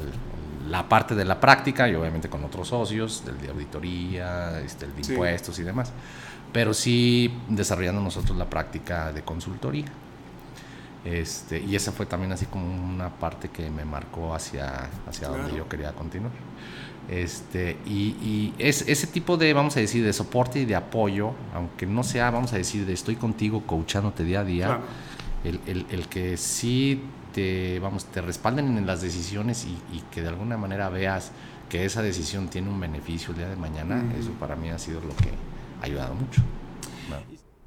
[0.69, 4.95] la parte de la práctica y obviamente con otros socios, del de auditoría, este, el
[4.95, 5.93] de impuestos y demás,
[6.53, 9.87] pero sí desarrollando nosotros la práctica de consultoría.
[11.05, 15.57] Este, y esa fue también así como una parte que me marcó hacia, hacia donde
[15.57, 16.33] yo quería continuar.
[17.09, 21.87] Este, y, es, ese tipo de, vamos a decir, de soporte y de apoyo, aunque
[21.87, 24.81] no sea, vamos a decir, de estoy contigo, coachándote día a día,
[25.45, 30.29] el, el, el, que sí te, vamos, te respalden en las decisiones y, que de
[30.29, 31.33] alguna manera veas
[31.69, 35.01] que esa decisión tiene un beneficio el día de mañana, eso para mí ha sido
[35.01, 35.31] lo que
[35.81, 36.43] ha ayudado mucho.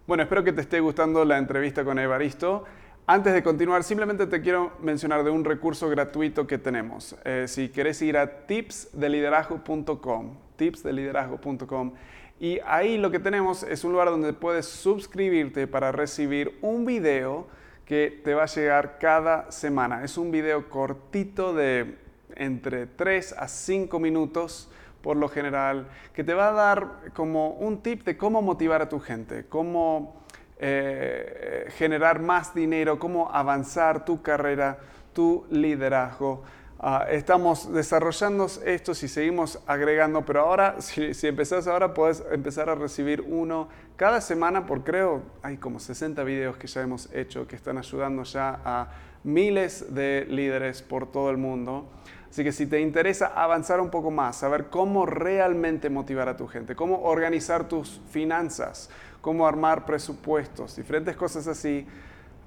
[0.08, 2.64] Bueno, espero que te esté gustando la entrevista con Evaristo.
[3.08, 7.16] Antes de continuar, simplemente te quiero mencionar de un recurso gratuito que tenemos.
[7.24, 11.94] Eh, si quieres ir a tipsdeliderazgo.com, tipsdeliderazgo.com,
[12.40, 17.46] y ahí lo que tenemos es un lugar donde puedes suscribirte para recibir un video
[17.86, 20.04] que te va a llegar cada semana.
[20.04, 22.00] Es un video cortito de
[22.36, 24.68] entre 3 a 5 minutos
[25.04, 28.90] por lo general, que te va a dar como un tip de cómo motivar a
[28.90, 30.25] tu gente, cómo
[30.58, 34.78] eh, generar más dinero, cómo avanzar tu carrera,
[35.14, 36.44] tu liderazgo.
[36.80, 42.70] Ah, estamos desarrollando esto y seguimos agregando, pero ahora, si, si empezás ahora, puedes empezar
[42.70, 47.48] a recibir uno cada semana por creo, hay como 60 videos que ya hemos hecho
[47.48, 48.90] que están ayudando ya a
[49.24, 51.90] miles de líderes por todo el mundo.
[52.30, 56.48] Así que si te interesa avanzar un poco más, saber cómo realmente motivar a tu
[56.48, 58.90] gente, cómo organizar tus finanzas,
[59.26, 61.84] cómo armar presupuestos, diferentes cosas así,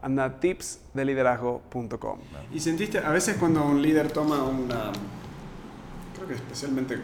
[0.00, 2.20] anda tipsdeliderazgo.com.
[2.54, 4.92] Y sentiste, a veces cuando un líder toma una,
[6.14, 7.00] creo que especialmente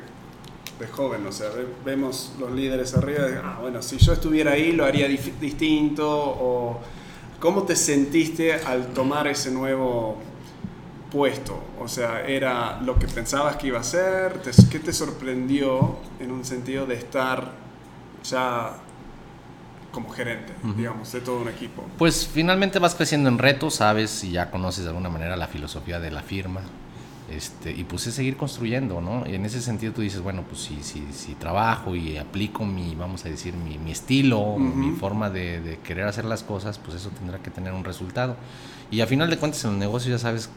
[0.78, 1.48] de joven, o sea,
[1.84, 6.78] vemos los líderes arriba, de, ah, bueno, si yo estuviera ahí lo haría distinto, o
[7.40, 10.18] cómo te sentiste al tomar ese nuevo
[11.10, 16.30] puesto, o sea, era lo que pensabas que iba a ser, ¿qué te sorprendió en
[16.30, 17.50] un sentido de estar
[18.22, 18.83] ya
[19.94, 21.84] como gerente, digamos, de todo un equipo?
[21.96, 26.00] Pues finalmente vas creciendo en retos, sabes y ya conoces de alguna manera la filosofía
[26.00, 26.60] de la firma.
[27.30, 29.26] Este, y pues es seguir construyendo, ¿no?
[29.26, 32.94] Y en ese sentido tú dices, bueno, pues si, si, si trabajo y aplico mi,
[32.94, 36.96] vamos a decir, mi, mi estilo, mi forma de, de, querer hacer las cosas, pues
[36.96, 38.36] eso tendrá que tener un resultado.
[38.90, 40.50] Y a final de cuentas en el negocio ya sabes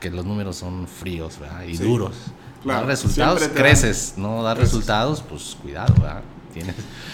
[0.00, 1.64] que los números son fríos, ¿verdad?
[1.64, 2.16] Y duros.
[2.64, 6.22] Dar resultados, creces, no dar resultados, pues cuidado, ¿verdad?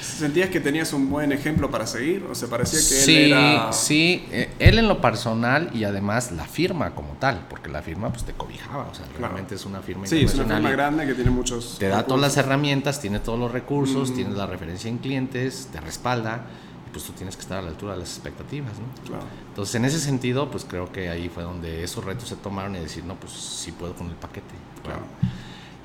[0.01, 2.25] ¿Sentías que tenías un buen ejemplo para seguir?
[2.31, 3.73] ¿O se parecía que él era...?
[3.73, 8.11] Sí, eh, él en lo personal y además la firma como tal, porque la firma
[8.11, 11.15] pues te cobijaba, o sea, realmente es una firma Sí, es una firma grande que
[11.15, 11.77] tiene muchos...
[11.79, 15.69] Te da todas las herramientas, tiene todos los recursos, tiene tienes la referencia en clientes,
[15.71, 16.47] te respalda,
[16.87, 19.07] y pues tú tienes que estar a la altura de las expectativas, ¿no?
[19.07, 19.27] Claro.
[19.49, 22.81] Entonces, en ese sentido, pues creo que ahí fue donde esos retos se tomaron y
[22.81, 24.55] decir, no, pues sí puedo con el paquete.
[24.83, 25.03] Claro.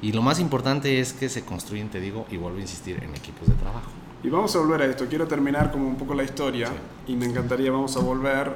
[0.01, 3.15] Y lo más importante es que se construyen, te digo, y vuelvo a insistir, en
[3.15, 3.89] equipos de trabajo.
[4.23, 5.05] Y vamos a volver a esto.
[5.07, 6.69] Quiero terminar como un poco la historia
[7.07, 8.53] y me encantaría, vamos a volver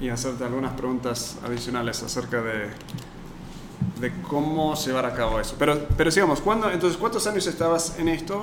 [0.00, 2.68] y hacerte algunas preguntas adicionales acerca de,
[4.00, 5.56] de cómo llevar a cabo eso.
[5.58, 8.40] Pero, pero sigamos, ¿cuándo, entonces, ¿cuántos años estabas en esto?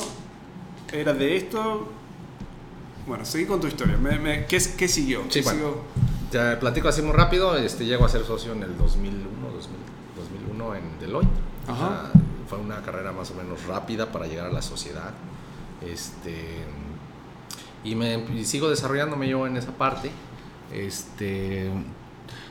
[0.91, 1.87] ¿Era de esto?
[3.07, 3.97] Bueno, seguí con tu historia.
[3.97, 5.23] Me, ¿qué, ¿qué, siguió?
[5.29, 5.75] Sí, bueno,
[6.31, 7.55] Te platico así muy rápido.
[7.57, 9.27] Este, llego a ser socio en el 2001,
[10.15, 11.29] 2001 en Deloitte.
[11.67, 12.11] Ajá
[12.49, 15.13] fue una carrera más o menos rápida para llegar a la sociedad.
[15.85, 16.63] Este,
[17.83, 20.11] y, me, sigo desarrollándome yo en esa parte.
[20.73, 21.69] Este,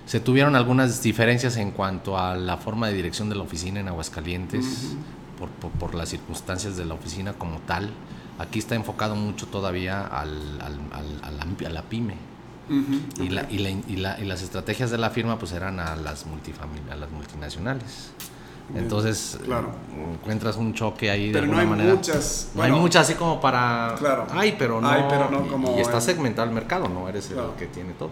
[0.07, 3.89] se tuvieron algunas diferencias en cuanto a la forma de dirección de la oficina en
[3.89, 4.97] Aguascalientes,
[5.39, 7.91] por, por, las circunstancias de la oficina como tal.
[8.39, 12.15] Aquí está enfocado mucho todavía al, al, al, a, la, pyme.
[13.21, 13.59] y, la, y,
[13.97, 18.13] la, y, las estrategias de la firma pues eran a las, a las multinacionales.
[18.75, 19.71] Entonces claro.
[20.21, 21.95] encuentras un choque ahí de alguna no hay manera.
[21.95, 23.95] Muchas, no hay muchas así como para.
[23.99, 24.27] Claro.
[24.31, 24.89] Ay, pero no.
[24.89, 28.11] Ay, pero no como y, está segmentado el mercado, no eres el que tiene todo.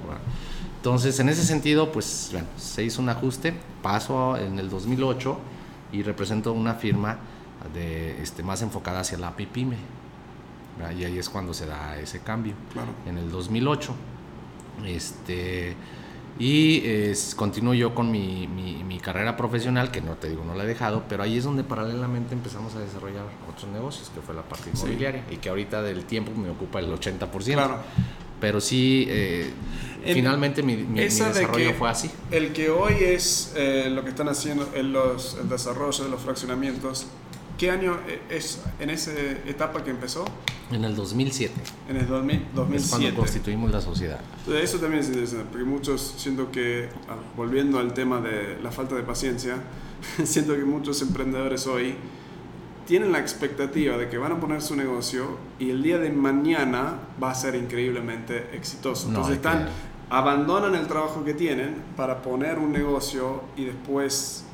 [0.77, 3.55] Entonces, en ese sentido, pues bueno, se hizo un ajuste.
[3.83, 5.37] Paso en el 2008
[5.92, 7.19] y represento una firma
[7.75, 9.77] de, este, más enfocada hacia la PIPYME.
[10.99, 12.55] Y ahí es cuando se da ese cambio.
[12.73, 12.88] Claro.
[13.07, 13.95] En el 2008.
[14.87, 15.75] Este
[16.38, 20.66] y continúo yo con mi, mi, carrera profesional, que no te digo, no la he
[20.66, 24.70] dejado, pero ahí es donde paralelamente empezamos a desarrollar otros negocios, que fue la parte
[24.70, 27.53] inmobiliaria, y que ahorita del tiempo me ocupa el 80%.
[27.53, 27.79] Claro.
[28.40, 29.53] Pero sí, eh,
[30.05, 32.11] finalmente mi, mi, desarrollo fue así.
[32.33, 36.20] El que hoy es eh, lo que están haciendo en los, el desarrollo de los
[36.20, 37.07] fraccionamientos,
[37.59, 39.12] ¿qué año es en esa
[39.46, 40.25] etapa que empezó?
[40.70, 41.55] En el 2007.
[41.88, 42.76] En el 2007.
[42.76, 44.20] Es cuando constituimos la sociedad.
[44.48, 48.96] Eso también es interesante, porque muchos, siento que, ah, volviendo al tema de la falta
[48.96, 49.57] de paciencia,
[50.24, 51.94] siento que muchos emprendedores hoy
[52.87, 57.00] tienen la expectativa de que van a poner su negocio y el día de mañana
[57.22, 59.09] va a ser increíblemente exitoso.
[59.09, 59.68] Entonces están,
[60.09, 64.45] abandonan el trabajo que tienen para poner un negocio y después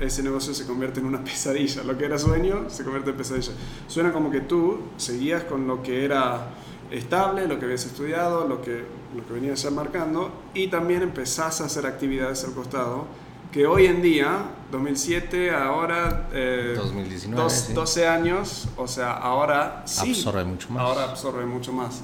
[0.00, 1.82] ese negocio se convierte en una pesadilla.
[1.84, 3.52] Lo que era sueño se convierte en pesadilla.
[3.88, 6.48] Suena como que tú seguías con lo que era
[6.90, 11.60] estable, lo que habías estudiado, lo que, lo que venías ya marcando, y también empezás
[11.60, 13.06] a hacer actividades al costado,
[13.50, 16.28] que hoy en día, 2007, ahora...
[16.32, 17.50] Eh, 2019.
[17.72, 20.10] 12 años, o sea, ahora sí.
[20.10, 20.82] Absorbe mucho más.
[20.82, 22.02] Ahora absorbe mucho más.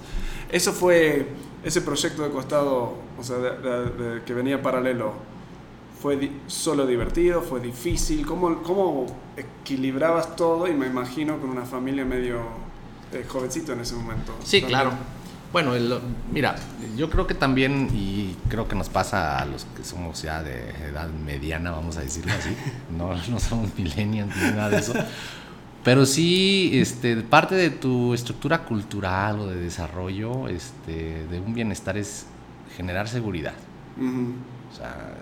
[0.48, 1.28] Eso fue
[1.64, 3.36] ese proyecto de costado, o sea,
[4.24, 5.12] que venía paralelo
[6.00, 7.42] ¿Fue solo divertido?
[7.42, 8.24] ¿Fue difícil?
[8.24, 10.66] ¿Cómo, ¿Cómo equilibrabas todo?
[10.66, 12.40] Y me imagino con una familia medio
[13.12, 14.34] eh, jovencito en ese momento.
[14.42, 14.92] Sí, claro.
[15.52, 15.72] Bueno,
[16.32, 16.56] mira,
[16.96, 20.70] yo creo que también, y creo que nos pasa a los que somos ya de
[20.88, 22.56] edad mediana, vamos a decirlo así,
[22.96, 24.94] no, no somos millennials ni nada de eso,
[25.82, 31.98] pero sí, este, parte de tu estructura cultural o de desarrollo este, de un bienestar
[31.98, 32.26] es
[32.76, 33.54] generar seguridad.
[33.98, 35.14] O sea,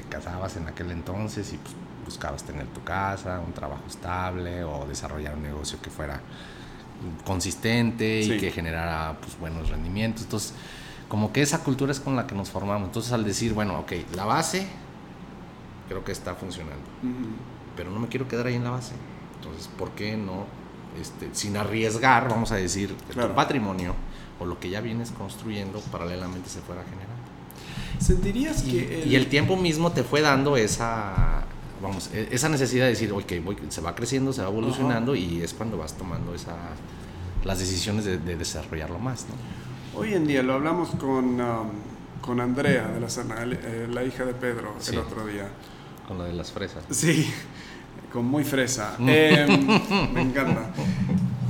[0.00, 4.86] te casabas en aquel entonces y pues, buscabas tener tu casa, un trabajo estable o
[4.86, 6.20] desarrollar un negocio que fuera
[7.24, 10.22] consistente y que generara pues, buenos rendimientos.
[10.22, 10.54] Entonces,
[11.08, 12.88] como que esa cultura es con la que nos formamos.
[12.88, 14.68] Entonces, al decir, bueno, ok, la base
[15.88, 16.84] creo que está funcionando,
[17.74, 18.94] pero no me quiero quedar ahí en la base.
[19.36, 20.44] Entonces, ¿por qué no,
[21.00, 23.94] este, sin arriesgar, vamos a decir, tu patrimonio
[24.38, 27.37] o lo que ya vienes construyendo paralelamente se fuera generando?
[27.98, 29.02] ¿Sentirías y, que...
[29.02, 29.12] El...
[29.12, 31.44] Y el tiempo mismo te fue dando esa,
[31.82, 35.42] vamos, e, esa necesidad de decir, ok, voy, se va creciendo, se va evolucionando y
[35.42, 36.56] es cuando vas tomando esa,
[37.44, 39.26] las decisiones de, desarrollarlo más.
[39.28, 40.00] ¿no?
[40.00, 41.70] Hoy en día lo hablamos con, um,
[42.20, 45.48] con Andrea de la Serna, eh, la hija de Pedro, el otro día.
[46.06, 46.84] Con lo de las fresas.
[46.90, 47.30] Sí,
[48.12, 48.96] con muy fresa.
[49.00, 49.66] Em,
[50.12, 50.70] me encanta.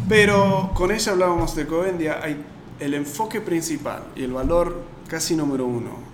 [0.08, 2.42] Pero con ella hablábamos de que hoy en día hay
[2.80, 6.07] el enfoque principal y el valor casi número uno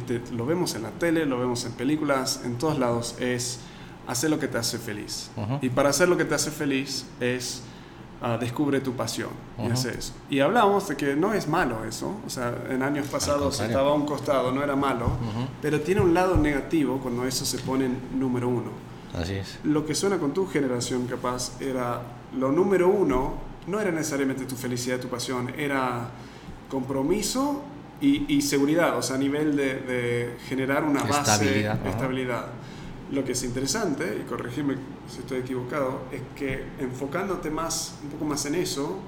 [0.00, 3.60] que lo vemos en la tele, lo vemos en películas, en todos lados, es
[4.06, 5.30] hacer lo que te hace feliz.
[5.60, 7.62] Y para hacer lo que te hace feliz es
[8.22, 10.12] uh, descubre tu pasión y hacer eso.
[10.30, 13.94] Y hablábamos de que no es malo eso, o sea, en años pasados estaba a
[13.94, 15.10] un costado, no era malo,
[15.60, 18.70] pero tiene un lado negativo cuando eso se pone en número uno.
[19.14, 19.58] Así es.
[19.64, 22.02] Lo que suena con tu generación capaz era
[22.36, 23.34] lo número uno,
[23.66, 26.10] no era necesariamente tu felicidad, tu pasión, era
[26.68, 27.62] compromiso
[28.00, 32.46] y, seguridad, o sea, a nivel de, generar una base, de estabilidad.
[33.10, 34.76] Lo que es interesante, y corregirme
[35.08, 38.98] si estoy equivocado, es que enfocándote más, un poco más en eso,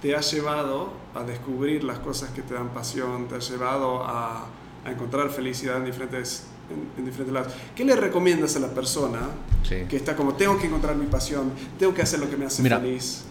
[0.00, 4.46] te ha llevado a descubrir las cosas que te dan pasión, te ha llevado a,
[4.84, 6.44] a encontrar felicidad en diferentes,
[6.98, 7.52] en, diferentes lados.
[7.76, 9.20] ¿Qué le recomiendas a la persona
[9.68, 12.62] que está como, tengo que encontrar mi pasión, tengo que hacer lo que me hace
[12.62, 13.24] feliz?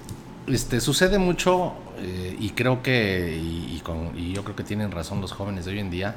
[0.48, 5.22] Este, sucede mucho eh, y creo que, y, con, y, yo creo que tienen razón
[5.22, 6.16] los jóvenes de hoy en día,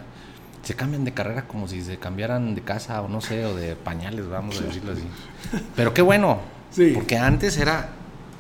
[0.63, 3.77] se cambian de carrera como si se cambiaran de casa o no sé, o de
[3.77, 5.05] pañales, vamos a decirlo así.
[5.77, 6.41] Pero qué bueno,
[6.95, 7.91] porque antes era,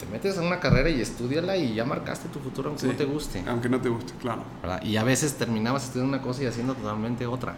[0.00, 3.04] te metes en una carrera y estudiala y ya marcaste tu futuro aunque no te
[3.04, 3.44] guste.
[3.46, 4.42] Aunque no te guste, claro.
[4.82, 7.56] Y a veces terminabas estudiando una cosa y haciendo totalmente otra.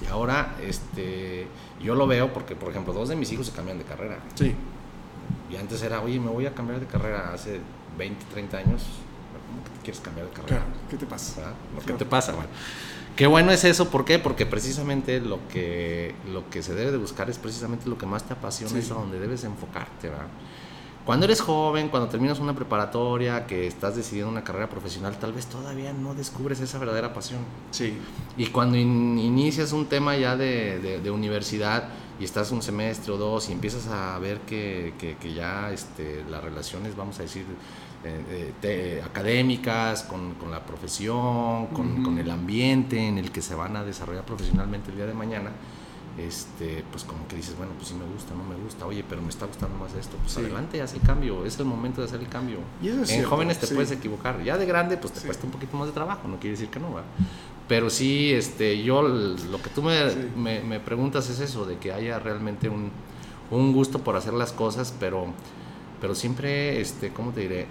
[0.00, 1.46] Y ahora, este,
[1.82, 4.18] yo lo veo porque, por ejemplo, dos de mis hijos se cambian de carrera.
[4.34, 4.54] Sí.
[5.50, 7.60] Y antes era, oye, me voy a cambiar de carrera hace
[7.96, 8.82] 20, 30 años.
[9.48, 10.62] ¿Cómo que te quieres cambiar de carrera?
[10.90, 11.54] ¿Qué te pasa?
[11.86, 12.32] ¿Qué te pasa?
[12.32, 12.48] Bueno,
[13.16, 14.18] qué bueno es eso, ¿por qué?
[14.18, 18.24] Porque precisamente lo que, lo que se debe de buscar es precisamente lo que más
[18.24, 20.26] te apasiona, es a donde debes enfocarte, ¿verdad?
[21.06, 25.46] Cuando eres joven, cuando terminas una preparatoria, que estás decidiendo una carrera profesional, tal vez
[25.46, 27.40] todavía no descubres esa verdadera pasión.
[27.70, 27.96] Sí.
[28.36, 31.88] Y cuando inicias un tema ya de, de universidad,
[32.20, 36.42] y estás un semestre o dos y empiezas a ver que, que, ya este, las
[36.42, 37.44] relaciones, vamos a decir,
[38.04, 43.54] eh, eh, académicas, con, con, la profesión, con, con, el ambiente en el que se
[43.54, 45.52] van a desarrollar profesionalmente el día de mañana,
[46.18, 49.22] este, pues como que dices, bueno, pues sí me gusta, no me gusta, oye, pero
[49.22, 52.20] me está gustando más esto, pues adelante, haz el cambio, es el momento de hacer
[52.20, 52.58] el cambio.
[52.82, 55.92] en jóvenes te puedes equivocar, ya de grande pues te cuesta un poquito más de
[55.92, 57.04] trabajo, no quiere decir que no, va
[57.68, 62.18] pero sí, este, yo lo que tú me, me, preguntas es eso, de que haya
[62.18, 62.90] realmente un,
[63.50, 65.26] un, gusto por hacer las cosas, pero,
[66.00, 67.66] pero siempre, este, ¿cómo te diré?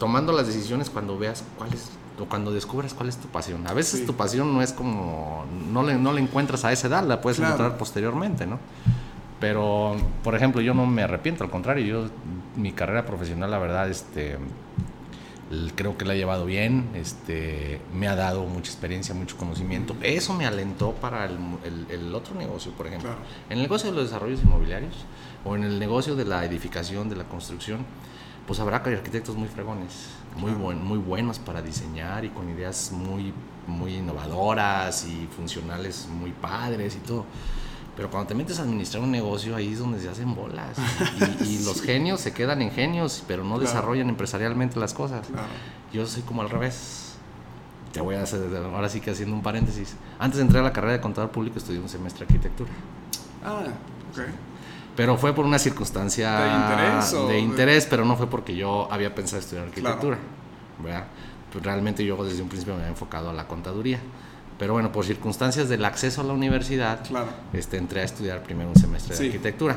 [0.00, 3.64] Tomando las decisiones cuando veas cuál es, o cuando descubras cuál es tu pasión.
[3.68, 7.06] A veces tu pasión no es como, no le, no le encuentras a esa edad,
[7.06, 8.58] la puedes encontrar posteriormente, ¿no?
[9.38, 12.10] Pero, por ejemplo, yo no me arrepiento, al contrario, yo,
[12.56, 14.36] mi carrera profesional, la verdad, este,
[15.74, 19.94] creo que la ha llevado bien, este, me ha dado mucha experiencia, mucho conocimiento.
[20.02, 21.36] Eso me alentó para el,
[21.90, 23.10] el, otro negocio, por ejemplo.
[23.48, 24.94] En el negocio de los desarrollos inmobiliarios
[25.44, 27.84] o en el negocio de la edificación, de la construcción,
[28.46, 33.32] pues habrá arquitectos muy fregones, muy, buen, muy buenos para diseñar y con ideas muy,
[33.66, 37.26] muy innovadoras y funcionales muy padres y todo.
[37.96, 40.78] Pero cuando te metes a administrar un negocio, ahí es donde se hacen bolas.
[41.40, 45.28] Y, los genios se quedan en genios, pero no desarrollan empresarialmente las cosas.
[45.92, 47.16] Yo soy como al revés.
[47.92, 49.94] Te voy a hacer, ahora sí que haciendo un paréntesis.
[50.18, 52.70] Antes de entrar a la carrera de contador público, estudié un semestre de arquitectura.
[53.44, 53.64] Ah,
[54.12, 54.22] ok.
[54.96, 59.14] Pero fue por una circunstancia de interés, de interés pero no fue porque yo había
[59.14, 60.18] pensado estudiar arquitectura.
[60.82, 64.00] Pues realmente yo desde un principio me había enfocado a la contaduría.
[64.62, 67.00] Pero bueno, por circunstancias del acceso a la universidad,
[67.52, 69.76] este, entré a estudiar primero un semestre de arquitectura.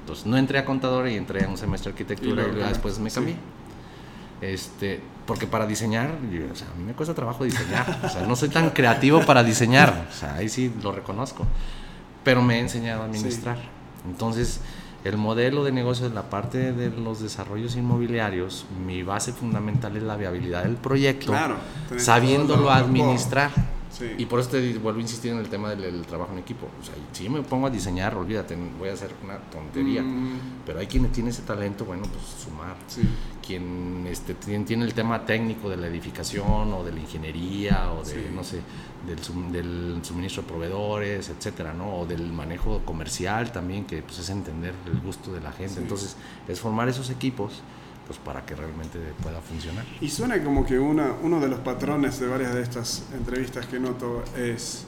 [0.00, 2.98] Entonces no entré a contador y entré a un semestre de arquitectura y, luego, después
[3.00, 3.36] me cambié.
[4.40, 6.08] Este, porque para diseñar,
[6.50, 8.00] o sea, a mí me cuesta trabajo diseñar.
[8.02, 10.08] O sea, no soy tan creativo para diseñar.
[10.10, 11.44] O sea, ahí sí lo reconozco.
[12.24, 13.58] Pero me he enseñado a administrar.
[14.08, 14.60] Entonces,
[15.04, 20.02] el modelo de negocio de la parte de los desarrollos inmobiliarios, mi base fundamental es
[20.02, 21.34] la viabilidad del proyecto,
[21.98, 23.50] sabiéndolo administrar.
[24.16, 26.68] Y por eso te vuelvo a insistir en el tema del, trabajo en equipo.
[26.80, 30.02] O sea, si yo me pongo a diseñar, olvídate, voy a hacer una tontería.
[30.02, 30.62] Mm.
[30.66, 32.76] Pero hay quien tiene ese talento, bueno, pues sumar.
[33.44, 38.30] Quien este, tiene, el tema técnico de la edificación o de la ingeniería o de,
[38.30, 38.60] no sé,
[39.06, 42.00] del, del, suministro de proveedores, etcétera, ¿no?
[42.00, 45.80] O del manejo comercial también, que pues, es entender el gusto de la gente.
[45.80, 47.62] Entonces, es formar esos equipos
[48.08, 49.84] pues para que realmente pueda funcionar.
[50.00, 53.78] Y suena como que una, uno de los patrones de varias de estas entrevistas que
[53.78, 54.86] noto es,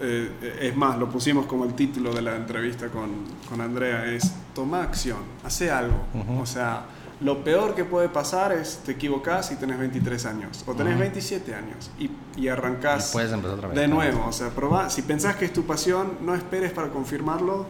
[0.00, 3.10] eh, es más, lo pusimos como el título de la entrevista con,
[3.46, 6.06] con Andrea, es toma acción, hace algo.
[6.40, 6.86] O sea,
[7.20, 11.54] lo peor que puede pasar es te equivocas y tenés 23 años o tenés 27
[11.54, 14.24] años y, y arrancás puedes empezar otra vez, de nuevo.
[14.26, 17.66] O sea, probá, si pensás que es tu pasión, no esperes para confirmarlo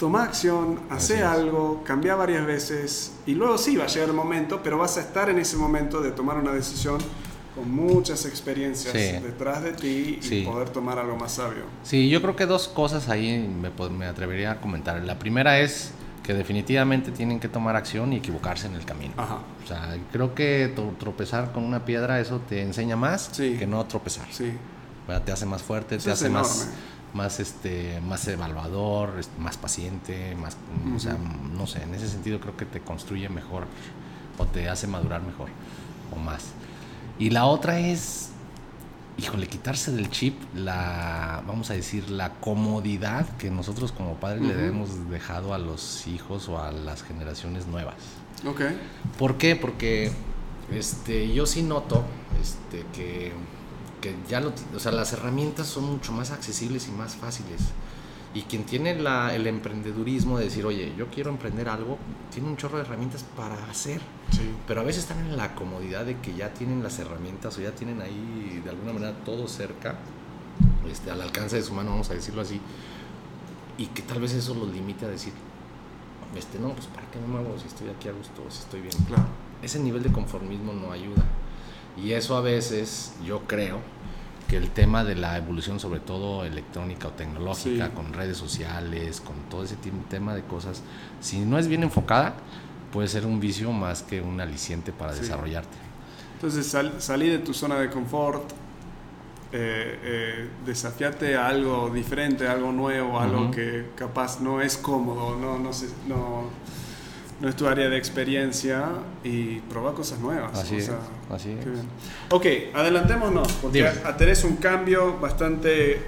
[0.00, 4.60] toma acción, hace algo, cambia varias veces y luego sí va a llegar el momento,
[4.64, 6.98] pero vas a estar en ese momento de tomar una decisión
[7.54, 11.64] con muchas experiencias detrás de ti y poder tomar algo más sabio.
[11.82, 15.02] Sí, yo creo que dos cosas ahí me, me, atrevería a comentar.
[15.02, 15.92] La primera es
[16.22, 19.12] que definitivamente tienen que tomar acción y equivocarse en el camino.
[19.62, 24.26] O sea, creo que tropezar con una piedra eso te enseña más que no tropezar.
[24.30, 24.50] Sí.
[25.26, 26.70] Te hace más fuerte, te hace más
[27.14, 30.56] más este más evaluador más paciente más
[30.94, 31.16] o sea
[31.56, 33.66] no sé en ese sentido creo que te construye mejor
[34.38, 35.48] o te hace madurar mejor
[36.14, 36.44] o más
[37.18, 38.30] y la otra es
[39.18, 44.66] híjole quitarse del chip la vamos a decir la comodidad que nosotros como padres le
[44.68, 47.96] hemos dejado a los hijos o a las generaciones nuevas
[48.46, 48.62] Ok.
[49.18, 49.56] ¿por qué?
[49.56, 50.12] porque
[50.72, 52.04] este yo sí noto
[52.40, 53.32] este que
[54.00, 57.60] que ya lo, o sea, las herramientas son mucho más accesibles y más fáciles.
[58.32, 61.98] Y quien tiene la, el emprendedurismo de decir, oye, yo quiero emprender algo,
[62.32, 64.00] tiene un chorro de herramientas para hacer.
[64.68, 67.72] Pero a veces están en la comodidad de que ya tienen las herramientas o ya
[67.72, 69.96] tienen ahí de alguna manera todo cerca,
[70.88, 72.60] este, al alcance de su mano, vamos a decirlo así.
[73.78, 75.32] Y que tal vez eso los limite a decir,
[76.36, 78.94] este, no, pues para qué me muevo si estoy aquí a gusto, si estoy bien.
[79.08, 79.24] Claro.
[79.60, 81.24] Ese nivel de conformismo no ayuda.
[81.96, 83.80] Y eso a veces yo creo
[84.48, 89.36] que el tema de la evolución, sobre todo electrónica o tecnológica, con redes sociales, con
[89.48, 89.76] todo ese
[90.08, 90.82] tema de cosas,
[91.20, 92.34] si no es bien enfocada,
[92.92, 95.76] puede ser un vicio más que un aliciente para desarrollarte.
[96.34, 98.50] Entonces sal, salí de tu zona de confort,
[99.52, 105.58] eh, eh, desafiate a algo diferente, algo nuevo, algo que capaz no es cómodo, no,
[105.58, 106.44] no, sé, no
[107.40, 108.84] no es tu área de experiencia
[109.24, 110.58] y probar cosas nuevas.
[110.58, 110.90] Así es.
[111.30, 111.66] Así es.
[112.30, 116.02] Ok, adelantémonos, porque tenés un cambio bastante,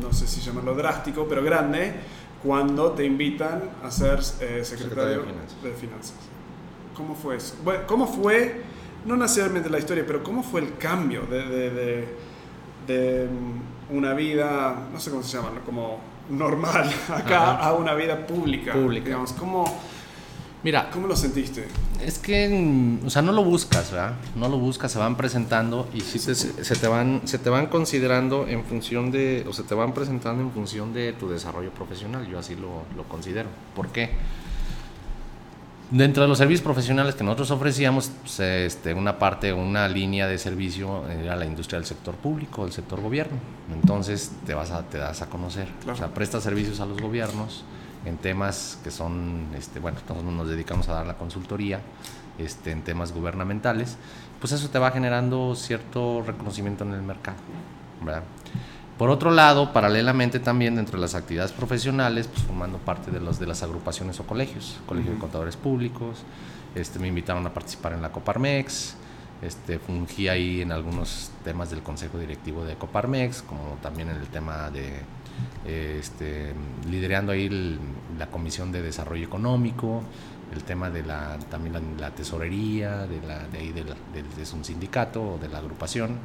[0.00, 1.92] no sé si llamarlo drástico, pero grande,
[2.42, 5.24] cuando te invitan a ser eh, secretario,
[5.62, 6.16] de, finanzas.
[6.96, 7.56] ¿Cómo fue eso?
[7.62, 8.62] Bueno, ¿Cómo fue,
[9.04, 12.06] no necesariamente la historia, pero cómo fue el cambio de,
[12.86, 13.28] de,
[13.90, 15.98] una vida, no sé cómo se llama, como
[16.30, 18.72] normal acá a una vida pública?
[18.72, 19.06] Pública.
[19.06, 19.64] Digamos, ¿cómo
[20.68, 20.90] Mira.
[20.90, 21.66] ¿Cómo lo sentiste?
[22.04, 24.16] Es que, mm, o sea, no lo buscas, ¿verdad?
[24.36, 26.34] No lo buscas, se van presentando y sí se,
[26.76, 30.50] te van, se te van considerando en función de, o se te van presentando en
[30.50, 32.28] función de tu desarrollo profesional.
[32.28, 33.48] Yo así lo, lo considero.
[33.74, 34.10] ¿Por qué?
[35.90, 40.36] Dentro de los servicios profesionales que nosotros ofrecíamos, pues, este, una parte, una línea de
[40.36, 43.38] servicio era la industria del sector público, del sector gobierno.
[43.72, 45.66] Entonces te vas a, te das a conocer.
[45.90, 47.64] O sea, prestas servicios a los gobiernos
[48.04, 51.80] en temas que son, este, bueno, nosotros nos dedicamos a dar la consultoría
[52.38, 53.96] este, en temas gubernamentales,
[54.40, 57.38] pues eso te va generando cierto reconocimiento en el mercado.
[58.00, 58.22] ¿verdad?
[58.96, 63.38] Por otro lado, paralelamente también dentro de las actividades profesionales, pues formando parte de, los,
[63.38, 66.18] de las agrupaciones o colegios, Colegio de Contadores Públicos,
[66.74, 68.96] este, me invitaron a participar en la Coparmex,
[69.40, 74.26] este, fungí ahí en algunos temas del consejo directivo de Coparmex, como también en el
[74.26, 75.00] tema de,
[75.66, 76.52] este,
[76.90, 77.78] liderando ahí
[78.18, 80.02] la comisión de desarrollo económico,
[80.54, 85.34] el tema de la, también la, tesorería, de, la, de ahí de, de un sindicato
[85.34, 86.18] o de la agrupación,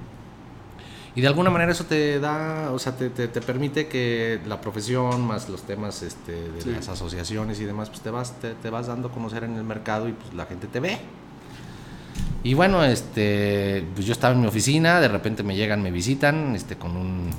[1.16, 5.22] y de alguna manera eso te da, o sea, te, te, permite que la profesión,
[5.22, 8.88] más los temas este, de las asociaciones y demás, pues te vas, te, te, vas
[8.88, 10.98] dando a conocer en el mercado y pues la gente te ve.
[12.42, 16.56] Y bueno, este, pues yo estaba en mi oficina, de repente me llegan, me visitan,
[16.56, 17.30] este, con un,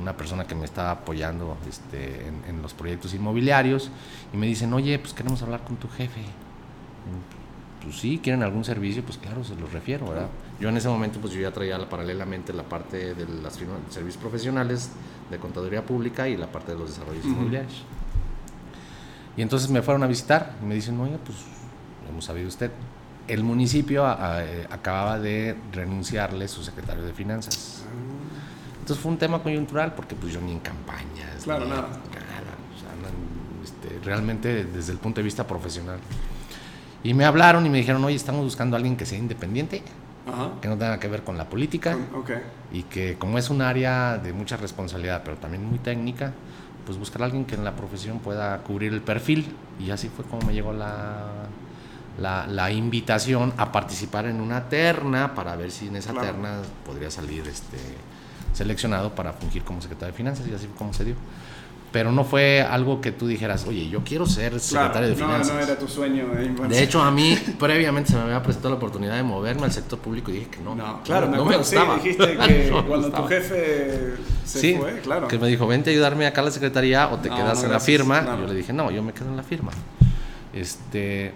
[0.00, 3.90] una persona que me está apoyando este, en, en, los proyectos inmobiliarios
[4.32, 6.22] y me dicen, oye, pues queremos hablar con tu jefe.
[7.82, 10.28] Pues sí, quieren algún servicio, pues claro, se los refiero, ¿verdad?
[10.60, 14.90] Yo en ese momento pues yo ya traía paralelamente la parte de los servicios profesionales
[15.30, 17.82] de contaduría pública y la parte de los desarrollos inmobiliarios.
[19.36, 21.38] Y entonces me fueron a visitar y me dicen, oye, pues
[22.08, 22.70] hemos sabido usted.
[23.26, 27.84] El municipio eh, acababa de renunciarle su secretario de finanzas.
[28.80, 31.44] Entonces fue un tema coyuntural porque pues yo ni en campañas.
[31.44, 31.88] Claro, nada.
[33.62, 35.98] este, realmente desde el punto de vista profesional.
[37.02, 39.82] Y me hablaron y me dijeron, oye, estamos buscando a alguien que sea independiente
[40.60, 41.96] que no tenga que ver con la política
[42.72, 46.32] y que como es un área de mucha responsabilidad, pero también muy técnica,
[46.86, 50.24] pues buscar a alguien que en la profesión pueda cubrir el perfil y así fue
[50.24, 51.46] como me llegó la,
[52.18, 57.46] la, invitación a participar en una terna para ver si en esa terna podría salir
[57.48, 57.78] este
[58.52, 61.14] seleccionado para fungir como secretario de finanzas y así fue como se dio
[61.92, 65.48] pero no fue algo que tú dijeras, oye, yo quiero ser secretario de finanzas.
[65.48, 66.26] No, no era tu sueño.
[66.68, 69.98] De hecho, a mí previamente se me había presentado la oportunidad de moverme al sector
[69.98, 70.76] público y dije que no.
[70.76, 71.96] No, claro, no, me, gustaba.
[71.96, 75.26] Sí, dijiste que cuando tu jefe se fue, claro.
[75.26, 77.80] Que me dijo, vente a ayudarme acá a la secretaría o te quedas en la
[77.80, 78.36] firma.
[78.36, 79.72] Y yo le dije, no, yo me quedo en la firma.
[80.52, 81.32] Este,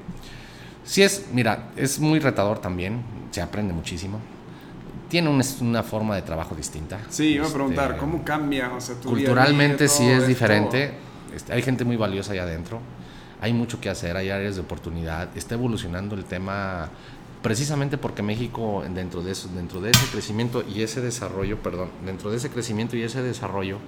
[0.84, 3.02] sí es, mira, es muy retador también,
[3.32, 4.20] se aprende muchísimo
[5.14, 6.98] tiene una, forma de trabajo distinta.
[7.08, 8.68] Sí, iba a preguntar, este, ¿cómo cambia?
[9.04, 10.90] culturalmente sí es diferente.
[11.32, 12.80] Este, hay gente muy valiosa allá adentro.
[13.40, 15.28] Hay mucho que hacer, hay áreas de oportunidad.
[15.36, 16.88] Está evolucionando el tema
[17.42, 22.32] precisamente porque México dentro de eso, dentro de ese crecimiento y ese desarrollo, perdón, dentro
[22.32, 23.78] de ese crecimiento y ese desarrollo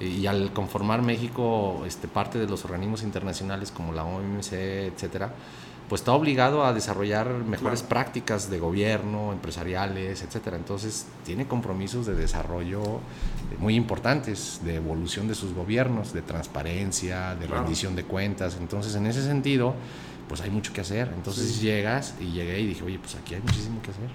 [0.00, 5.30] y al conformar México este, parte de los organismos internacionales como la OMC, etcétera,
[5.88, 10.56] pues está obligado a desarrollar mejores prácticas de gobierno, empresariales, etcétera.
[10.56, 13.00] Entonces tiene compromisos de desarrollo
[13.58, 18.56] muy importantes, de evolución de sus gobiernos, de transparencia, de rendición de cuentas.
[18.58, 19.74] Entonces, en ese sentido,
[20.26, 21.12] pues hay mucho que hacer.
[21.14, 24.08] Entonces llegas y llegué y dije, oye, pues aquí hay muchísimo que hacer.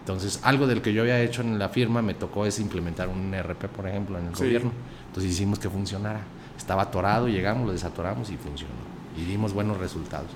[0.00, 3.34] Entonces, algo del que yo había hecho en la firma me tocó es implementar un
[3.34, 4.70] ERP, por ejemplo, en el gobierno.
[5.08, 6.20] Entonces hicimos que funcionara.
[6.56, 10.28] Estaba atorado, llegamos, lo desatoramos y funcionó y dimos buenos resultados.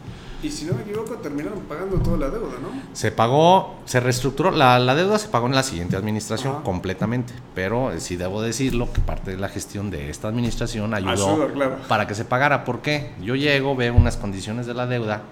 [0.42, 2.68] Y si no me equivoco, terminaron pagando toda la deuda, ¿no?
[2.92, 7.92] Se pagó, se reestructuró, la, la deuda se pagó en la siguiente administración completamente, pero
[7.92, 11.48] eh, sí debo decirlo que parte de la gestión de esta administración ayudó
[11.88, 12.64] para que se pagara.
[12.64, 13.14] ¿Por qué?
[13.22, 15.22] Yo llego, veo unas condiciones de la deuda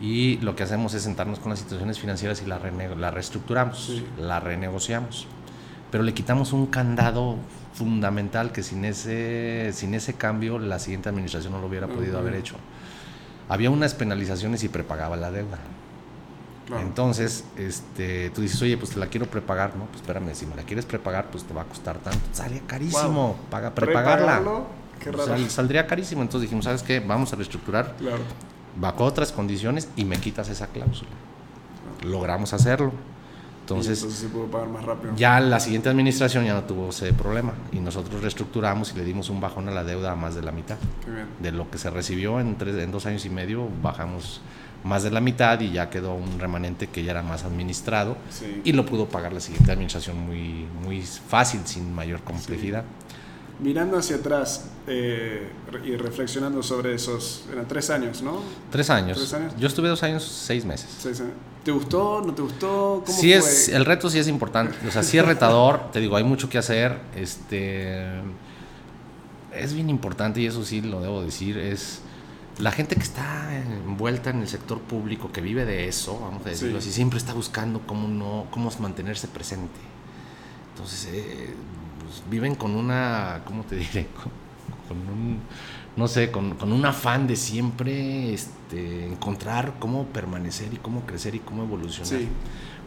[0.00, 2.58] y lo que hacemos es sentarnos con las instituciones financieras y la,
[2.98, 5.26] la reestructuramos, la renegociamos,
[5.90, 7.36] pero le quitamos un candado
[7.80, 12.34] fundamental que sin ese, sin ese cambio la siguiente administración no lo hubiera podido haber
[12.34, 12.56] hecho.
[13.48, 15.58] Había unas penalizaciones y prepagaba la deuda.
[16.78, 19.86] Entonces, este, tú dices, oye, pues te la quiero prepagar, ¿no?
[19.86, 22.20] Pues espérame, si me la quieres prepagar, pues te va a costar tanto.
[22.32, 24.42] Sale carísimo, paga, prepagarla.
[25.48, 26.20] saldría carísimo.
[26.20, 27.00] Entonces dijimos, ¿sabes qué?
[27.00, 27.94] Vamos a reestructurar
[28.76, 31.10] bajo otras condiciones y me quitas esa cláusula.
[32.04, 32.92] Logramos hacerlo.
[33.70, 35.14] Entonces, pagar más rápido.
[35.16, 39.30] ya la siguiente administración ya no tuvo ese problema y nosotros reestructuramos y le dimos
[39.30, 40.76] un bajón a la deuda a más de la mitad.
[41.40, 44.40] De lo que se recibió en, tres, en dos años y medio, bajamos
[44.84, 48.16] más de la mitad y ya quedó un remanente que ya era más administrado
[48.64, 52.84] y lo pudo pagar la siguiente administración muy, muy fácil, sin mayor complejidad.
[53.62, 55.48] Mirando hacia atrás eh,
[55.84, 58.40] y reflexionando sobre esos, eran tres años, ¿no?
[58.70, 59.18] Tres años.
[59.18, 59.54] ¿Tres años?
[59.58, 60.88] Yo estuve dos años, seis meses.
[60.98, 61.34] Seis años.
[61.64, 62.22] ¿Te gustó?
[62.24, 63.02] ¿No te gustó?
[63.04, 64.74] ¿Cómo sí Es, el reto sí es importante.
[64.88, 65.90] O sea, sí es retador.
[65.92, 66.98] te digo, hay mucho que hacer.
[67.14, 68.06] Este,
[69.54, 71.58] es bien importante y eso sí lo debo decir.
[71.58, 72.00] Es
[72.58, 76.50] la gente que está envuelta en el sector público, que vive de eso, vamos a
[76.50, 79.80] decirlo así, siempre está buscando cómo, no, cómo mantenerse presente.
[80.74, 81.54] Entonces, eh,
[82.10, 84.08] pues, viven con una, ¿cómo te diré?
[84.88, 85.38] con un,
[85.96, 91.36] no sé, con, con, un afán de siempre este, encontrar cómo permanecer y cómo crecer
[91.36, 92.22] y cómo evolucionar.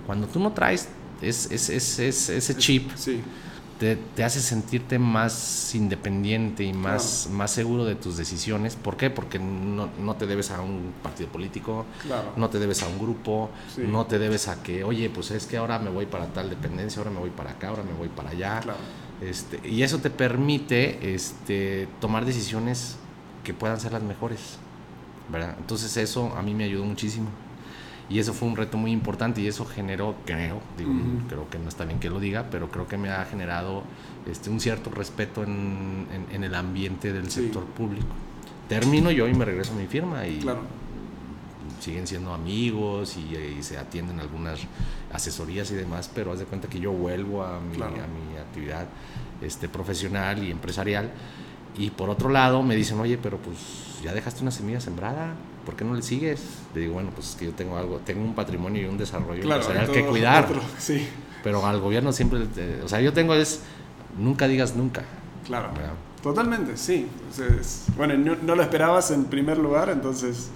[0.06, 0.90] Cuando tú no traes
[1.22, 3.24] es, es, es, ese chip, sí
[4.16, 8.76] te, hace sentirte más independiente y más, más seguro de tus decisiones.
[8.76, 9.10] ¿Por qué?
[9.10, 11.86] Porque no, no te debes a un partido político,
[12.38, 15.58] no te debes a un grupo, no te debes a que, oye, pues es que
[15.58, 18.30] ahora me voy para tal dependencia, ahora me voy para acá, ahora me voy para
[18.30, 18.62] allá.
[19.24, 22.98] Este, y eso te permite este, tomar decisiones
[23.44, 24.58] que puedan ser las mejores.
[25.30, 25.56] ¿verdad?
[25.58, 27.30] Entonces eso a mí me ayudó muchísimo.
[28.10, 30.92] Y eso fue un reto muy importante y eso generó, creo, digo,
[31.30, 33.84] creo que no está bien que lo diga, pero creo que me ha generado
[34.30, 38.08] este, un cierto respeto en, en, el ambiente del sector público.
[38.68, 40.42] Termino yo y me regreso a mi firma y
[41.80, 44.60] siguen siendo amigos y, se atienden algunas
[45.12, 48.88] asesorías y demás, pero haz de cuenta que yo vuelvo a mi, a mi actividad
[49.44, 51.12] este, profesional y empresarial.
[51.78, 53.58] Y por otro lado me dicen, oye, pero pues
[54.04, 55.34] ya dejaste una semilla sembrada,
[55.66, 56.42] ¿por qué no le sigues?
[56.76, 59.42] Le digo, bueno, pues es que yo tengo algo, tengo un patrimonio y un desarrollo
[59.42, 60.48] claro, que cuidar.
[60.78, 61.08] sí.
[61.44, 62.48] Pero al gobierno siempre,
[62.84, 63.62] o sea, yo tengo es,
[64.18, 65.04] nunca digas nunca.
[65.46, 65.72] Claro.
[66.22, 67.08] Totalmente, sí.
[67.98, 70.50] bueno, no, lo esperabas en primer lugar, entonces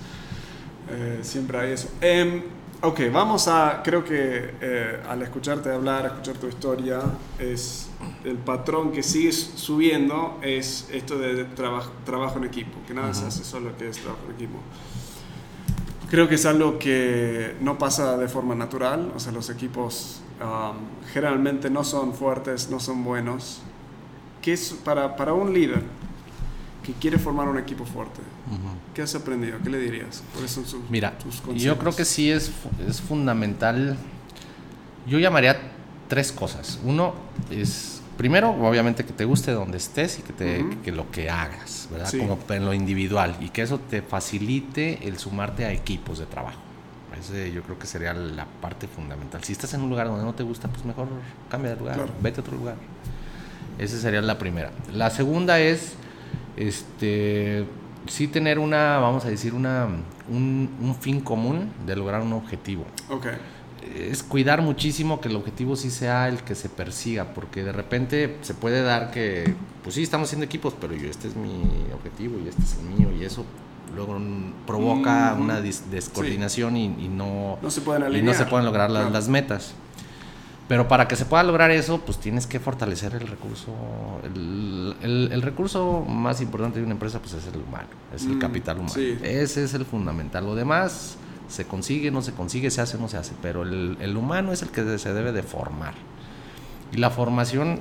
[0.89, 1.89] eh, siempre hay eso.
[1.99, 2.41] Eh,
[2.81, 7.01] ok, vamos a, creo que eh, al escucharte hablar, escuchar tu historia,
[7.37, 7.86] es
[8.23, 13.43] el patrón que sigues subiendo es esto de trabajo en equipo, que nada se hace
[13.43, 14.59] solo que es trabajo en equipo.
[16.09, 20.77] Creo que es algo que no pasa de forma natural, o sea, los equipos um,
[21.11, 23.59] generalmente no son fuertes, no son buenos.
[24.41, 25.81] ¿Qué es para, para un líder
[26.83, 28.21] que quiere formar un equipo fuerte?
[28.93, 29.57] ¿Qué has aprendido?
[29.61, 30.23] ¿Qué le dirías?
[30.31, 31.17] ¿Cuáles son sus, Mira,
[31.55, 32.51] yo creo que sí es,
[32.87, 33.97] es fundamental.
[35.05, 35.76] Yo llamaría
[36.07, 36.79] tres cosas.
[36.83, 37.13] Uno
[37.51, 41.87] es primero, obviamente que te guste donde estés y que, te, que lo que hagas,
[41.91, 42.11] ¿verdad?
[42.17, 46.59] Como en lo individual y que eso te facilite el sumarte a equipos de trabajo.
[47.17, 49.43] Ese yo creo que sería la parte fundamental.
[49.43, 51.07] Si estás en un lugar donde no te gusta, pues mejor
[51.49, 52.75] cambia de lugar, vete a otro lugar.
[53.79, 54.71] Esa sería la primera.
[54.93, 55.93] La segunda es,
[56.55, 57.65] este,
[58.07, 59.87] sí tener una, vamos a decir, una,
[60.29, 62.85] un, un fin común de lograr un objetivo.
[63.09, 63.37] Okay
[63.95, 68.37] es cuidar muchísimo que el objetivo sí sea el que se persiga, porque de repente
[68.41, 71.63] se puede dar que, pues sí, estamos haciendo equipos, pero yo este es mi
[71.93, 73.45] objetivo y este es el mío, y eso
[73.95, 74.19] luego
[74.65, 79.73] provoca una descoordinación y, no, no se pueden y no se pueden lograr las, metas.
[80.67, 83.73] Pero para que se pueda lograr eso, pues tienes que fortalecer el recurso.
[84.33, 88.79] El, recurso más importante de una empresa pues es el humano, es el mm, capital
[88.79, 88.95] humano.
[89.23, 90.45] Ese es el fundamental.
[90.45, 91.17] Lo demás
[91.47, 94.69] se consigue, no se consigue, se hace, no se hace, pero el, humano es el
[94.69, 95.93] que se debe de formar.
[96.91, 97.79] Y la formación,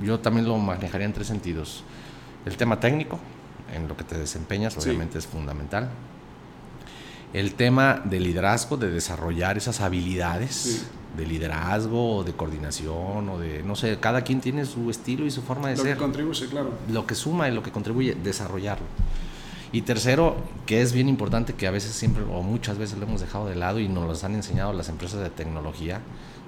[0.00, 1.84] yo también lo manejaría en tres sentidos.
[2.46, 3.18] El tema técnico,
[3.74, 5.90] en lo que te desempeñas, obviamente es fundamental.
[7.32, 10.86] El tema de liderazgo, de desarrollar esas habilidades
[11.16, 15.30] de liderazgo o de coordinación o de, no sé, cada quien tiene su estilo y
[15.30, 15.86] su forma de ser.
[15.86, 16.72] Lo que contribuye, claro.
[16.90, 18.86] Lo que suma y lo que contribuye, desarrollarlo.
[19.74, 23.20] Y tercero, que es bien importante que a veces siempre o muchas veces lo hemos
[23.20, 26.00] dejado de lado y nos lo han enseñado las empresas de tecnología.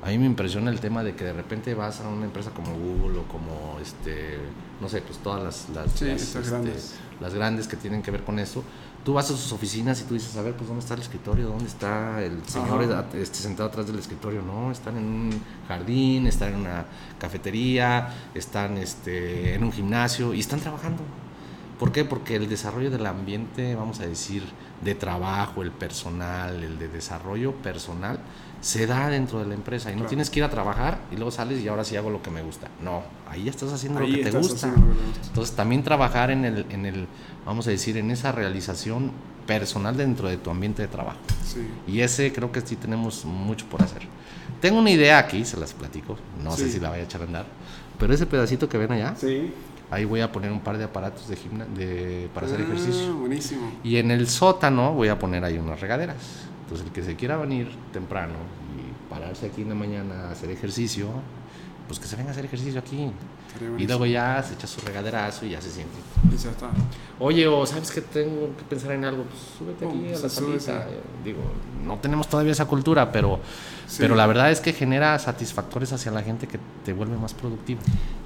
[0.05, 2.79] A mí me impresiona el tema de que de repente vas a una empresa como
[2.79, 4.39] Google o como, este,
[4.81, 6.95] no sé, pues todas las, las, este, grandes.
[7.21, 8.63] las grandes que tienen que ver con eso.
[9.05, 11.49] Tú vas a sus oficinas y tú dices, a ver, pues ¿dónde está el escritorio?
[11.49, 14.41] ¿Dónde está el señor este, sentado atrás del escritorio?
[14.43, 16.87] No, están en un jardín, están en una
[17.19, 21.03] cafetería, están este, en un gimnasio y están trabajando
[21.79, 22.05] ¿Por qué?
[22.05, 24.43] Porque el desarrollo del ambiente, vamos a decir,
[24.83, 28.19] de trabajo, el personal, el de desarrollo personal,
[28.63, 29.93] se da dentro de la empresa.
[29.93, 32.23] Y no tienes que ir a trabajar y luego sales y ahora sí hago lo
[32.23, 32.69] que me gusta.
[32.83, 34.73] No, ahí ya estás haciendo lo que te gusta.
[35.27, 37.07] Entonces también trabajar en el, en el,
[37.45, 39.13] vamos a decir, en esa realización
[39.47, 41.19] personal dentro de tu ambiente de trabajo.
[41.87, 44.03] Y ese creo que sí tenemos mucho por hacer.
[44.63, 47.25] Tengo una idea aquí, se las platico, no sé si la voy a echar a
[47.25, 47.47] andar,
[47.99, 49.53] pero ese pedacito que ven allá, sí
[49.91, 51.37] Ahí voy a poner un par de aparatos de,
[51.77, 53.15] de para hacer ah, ejercicio.
[53.17, 53.71] Buenísimo.
[53.85, 56.17] Y en el sótano voy a poner ahí unas regaderas.
[56.63, 58.35] Entonces el que se quiera venir temprano
[58.77, 61.09] y pararse aquí en la mañana a hacer ejercicio,
[61.87, 63.11] pues que se venga a hacer ejercicio aquí.
[63.79, 65.95] Y luego ya se echa su regaderazo y ya se siente.
[66.33, 66.71] Y ya está.
[67.19, 70.87] Oye, o sabes que tengo que pensar en algo, pues súbete aquí a la salita.
[71.25, 71.41] Digo,
[71.85, 73.41] no tenemos todavía esa cultura, pero,
[73.99, 77.81] pero la verdad es que genera satisfactores hacia la gente que te vuelve más productivo.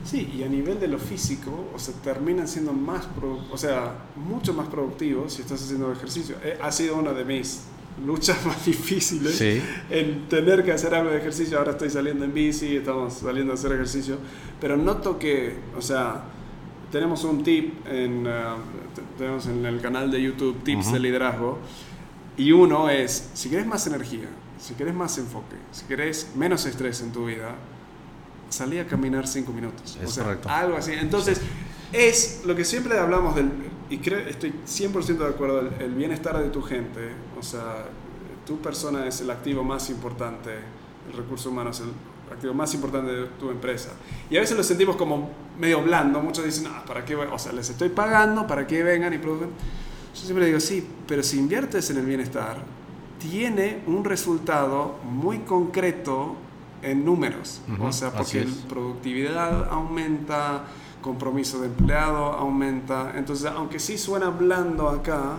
[0.05, 3.07] Sí, y a nivel de lo físico, o sea, terminan siendo más,
[3.53, 6.37] o sea, mucho más productivos si estás haciendo ejercicio.
[6.43, 7.63] Eh, ha sido una de mis
[8.05, 9.41] luchas más difíciles
[9.91, 11.59] en tener que hacer algo de ejercicio.
[11.59, 14.19] Ahora estoy saliendo en bici, estamos saliendo a hacer ejercicio,
[14.61, 16.25] pero noto que, o sea,
[16.91, 18.57] tenemos un tip en, uh,
[19.17, 21.59] tenemos en el canal de YouTube tips de liderazgo
[22.37, 24.29] y uno es, si querés más energía,
[24.59, 27.55] si querés más enfoque, si querés menos estrés en tu vida,
[28.49, 29.99] salí a caminar cinco minutos.
[30.03, 30.49] Es o sea, correcto.
[30.49, 30.93] algo así.
[30.93, 31.41] Entonces,
[31.93, 33.51] es lo que siempre hablamos del,
[33.89, 37.11] y creo, estoy 100% de acuerdo, el, el bienestar de tu gente,
[37.41, 37.87] o sea,
[38.47, 40.51] tu persona es el activo más importante,
[41.09, 41.89] el recurso humano es el
[42.31, 43.91] activo más importante de tu empresa.
[44.29, 47.15] Y a veces lo sentimos como medio blando, muchos dicen, ah, ¿para qué?
[47.15, 47.27] voy?
[47.33, 49.51] O sea, les estoy pagando para que vengan y produzcan.
[50.15, 52.59] Yo siempre digo, sí, pero si inviertes en el bienestar,
[53.19, 56.37] tiene un resultado muy concreto
[56.83, 57.61] en números.
[57.73, 60.65] Ujú, o sea, porque productividad aumenta,
[61.03, 63.13] compromiso de empleado aumenta.
[63.17, 65.37] Entonces, aunque sí suena blando acá,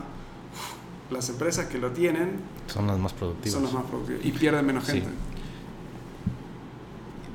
[1.12, 3.54] las empresas que lo tienen Son las más productivas.
[3.54, 4.94] son las más productivas y pierden menos Sí.
[4.94, 5.10] gente.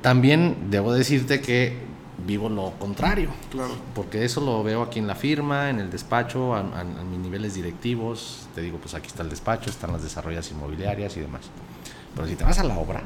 [0.01, 1.77] También debo decirte que
[2.25, 3.29] vivo lo contrario.
[3.51, 3.73] Claro.
[3.95, 7.19] Porque eso lo veo aquí en la firma, en el despacho, a, a- a mis
[7.19, 8.47] niveles directivos.
[8.55, 11.41] Te digo, pues aquí está el despacho, están las desarrollas inmobiliarias y demás.
[12.15, 13.03] Pero si te vas a la obra,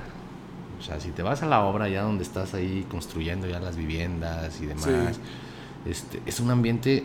[0.80, 3.76] o sea, si te vas a la obra ya donde estás ahí construyendo ya las
[3.76, 5.19] viviendas y demás,
[5.86, 7.03] este, es un ambiente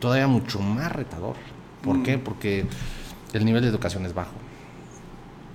[0.00, 1.36] todavía mucho más retador.
[1.82, 2.02] ¿Por Mm.
[2.02, 2.18] qué?
[2.18, 2.66] Porque
[3.32, 4.32] el nivel de educación es bajo.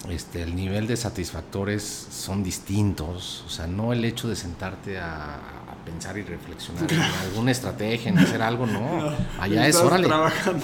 [0.09, 3.43] Este, el nivel de satisfactores son distintos.
[3.47, 6.99] O sea, no el hecho de sentarte a, a pensar y reflexionar en
[7.30, 9.13] alguna estrategia, en hacer algo, no.
[9.39, 10.07] Allá es, órale,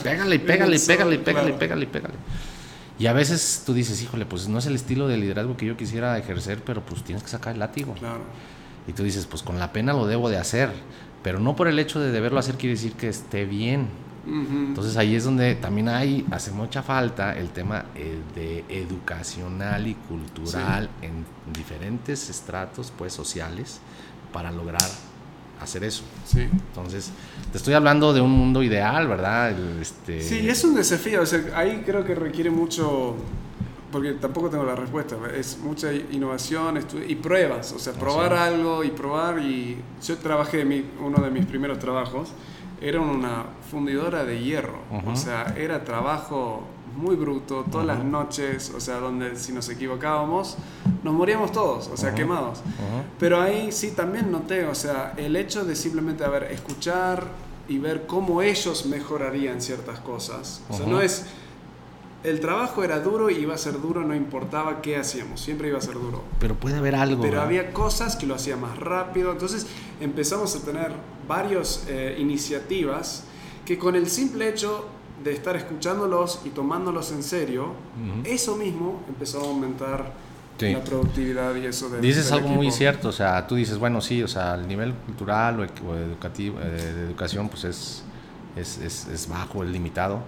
[0.04, 2.14] pégale, y pégale, y pégale, y pégale, y pégale, y pégale.
[3.00, 5.78] Y a veces tú dices, híjole, pues no es el estilo de liderazgo que yo
[5.78, 7.94] quisiera ejercer, pero pues tienes que sacar el látigo.
[7.94, 8.20] Claro.
[8.90, 10.70] Y tú dices, pues con la pena lo debo de hacer.
[11.24, 13.88] Pero no por el hecho de deberlo hacer quiere decir que esté bien.
[14.26, 19.96] Entonces ahí es donde también hay, hace mucha falta el tema eh, de educacional y
[19.96, 23.80] cultural en diferentes estratos pues sociales
[24.32, 24.90] para lograr
[25.62, 26.04] hacer eso.
[26.26, 26.42] sí.
[26.42, 27.12] Entonces,
[27.52, 29.52] te estoy hablando de un mundo ideal, ¿verdad?
[29.52, 31.22] El, este, Sí, es un desafío.
[31.22, 33.16] O sea, ahí creo que requiere mucho,
[33.92, 35.18] porque tampoco tengo la respuesta.
[35.36, 37.74] Es mucha innovación y pruebas.
[37.74, 38.38] O sea, probar sí.
[38.38, 39.40] algo y probar.
[39.40, 42.30] Y yo trabajé, mi, uno de mis primeros trabajos
[42.82, 44.80] era una fundidora de hierro.
[45.06, 46.64] O sea, era trabajo
[46.96, 48.74] muy bruto, todas las noches.
[48.76, 50.58] O sea, donde si nos equivocábamos,
[51.04, 52.62] nos moríamos todos, o sea, quemados.
[53.20, 57.24] Pero ahí sí también noté, o sea, el hecho de simplemente, a ver, escuchar
[57.68, 60.62] y ver cómo ellos mejorarían ciertas cosas.
[60.70, 61.26] O sea, no es...
[62.24, 65.78] El trabajo era duro y iba a ser duro, no importaba qué hacíamos, siempre iba
[65.78, 66.24] a ser duro.
[66.40, 67.22] Pero puede haber algo.
[67.22, 67.46] Pero ¿verdad?
[67.46, 69.32] había cosas que lo hacían más rápido.
[69.32, 69.68] Entonces
[70.02, 70.92] empezamos a tener
[71.28, 73.24] varias iniciativas
[73.66, 74.86] que con el simple hecho
[75.24, 77.74] de estar escuchándolos y tomándolos en serio,
[78.24, 80.74] eso mismo empezó a aumentar Sí.
[80.74, 84.02] la productividad y eso de Dices del algo muy cierto, o sea, tú dices, bueno,
[84.02, 88.04] sí, o sea, el nivel cultural o educativo, eh, de educación, pues es,
[88.58, 90.20] es, es, es bajo, es limitado,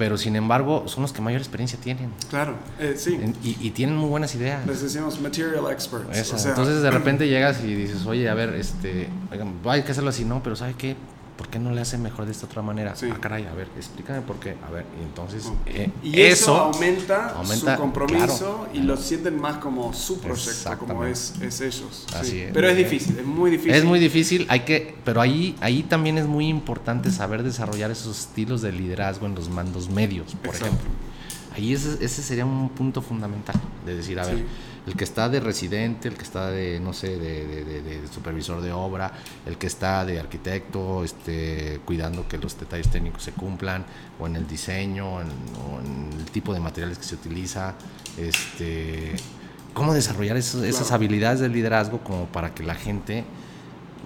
[0.00, 3.20] pero sin embargo son los que mayor experiencia tienen Claro, eh, sí.
[3.44, 4.66] y, y tienen muy buenas ideas.
[4.66, 6.16] Les decimos material experts.
[6.16, 9.82] Esa, o sea, Entonces de repente llegas y dices, oye, a ver, este, oigan, hay
[9.82, 10.96] que hacerlo así, no, pero ¿sabe qué?
[11.40, 12.94] ¿Por qué no le hace mejor de esta otra manera?
[12.94, 13.08] Sí.
[13.10, 14.56] Ah, caray, a ver, explícame por qué.
[14.68, 19.40] A ver, y entonces eh, y eso, aumenta, aumenta, su compromiso claro, y lo sienten
[19.40, 22.06] más como su proyecto, como es, es ellos.
[22.14, 22.40] Así sí.
[22.40, 22.52] es.
[22.52, 23.72] Pero es difícil, es muy difícil.
[23.72, 28.20] Es muy difícil, hay que, pero ahí, ahí también es muy importante saber desarrollar esos
[28.20, 30.66] estilos de liderazgo en los mandos medios, por Exacto.
[30.66, 30.90] ejemplo.
[31.56, 34.44] Ahí ese, ese sería un punto fundamental, de decir, a ver, Sí.
[34.86, 38.08] El que está de residente, el que está de, no sé, de, de- de- de
[38.08, 39.12] supervisor de obra,
[39.46, 43.84] el que está de arquitecto, este, cuidando que los detalles técnicos se cumplan,
[44.18, 47.74] o en el diseño, en, o en el tipo de materiales que se utiliza,
[48.18, 49.14] este,
[49.74, 50.94] cómo desarrollar esas Claro.
[50.94, 53.24] habilidades de liderazgo como para que la gente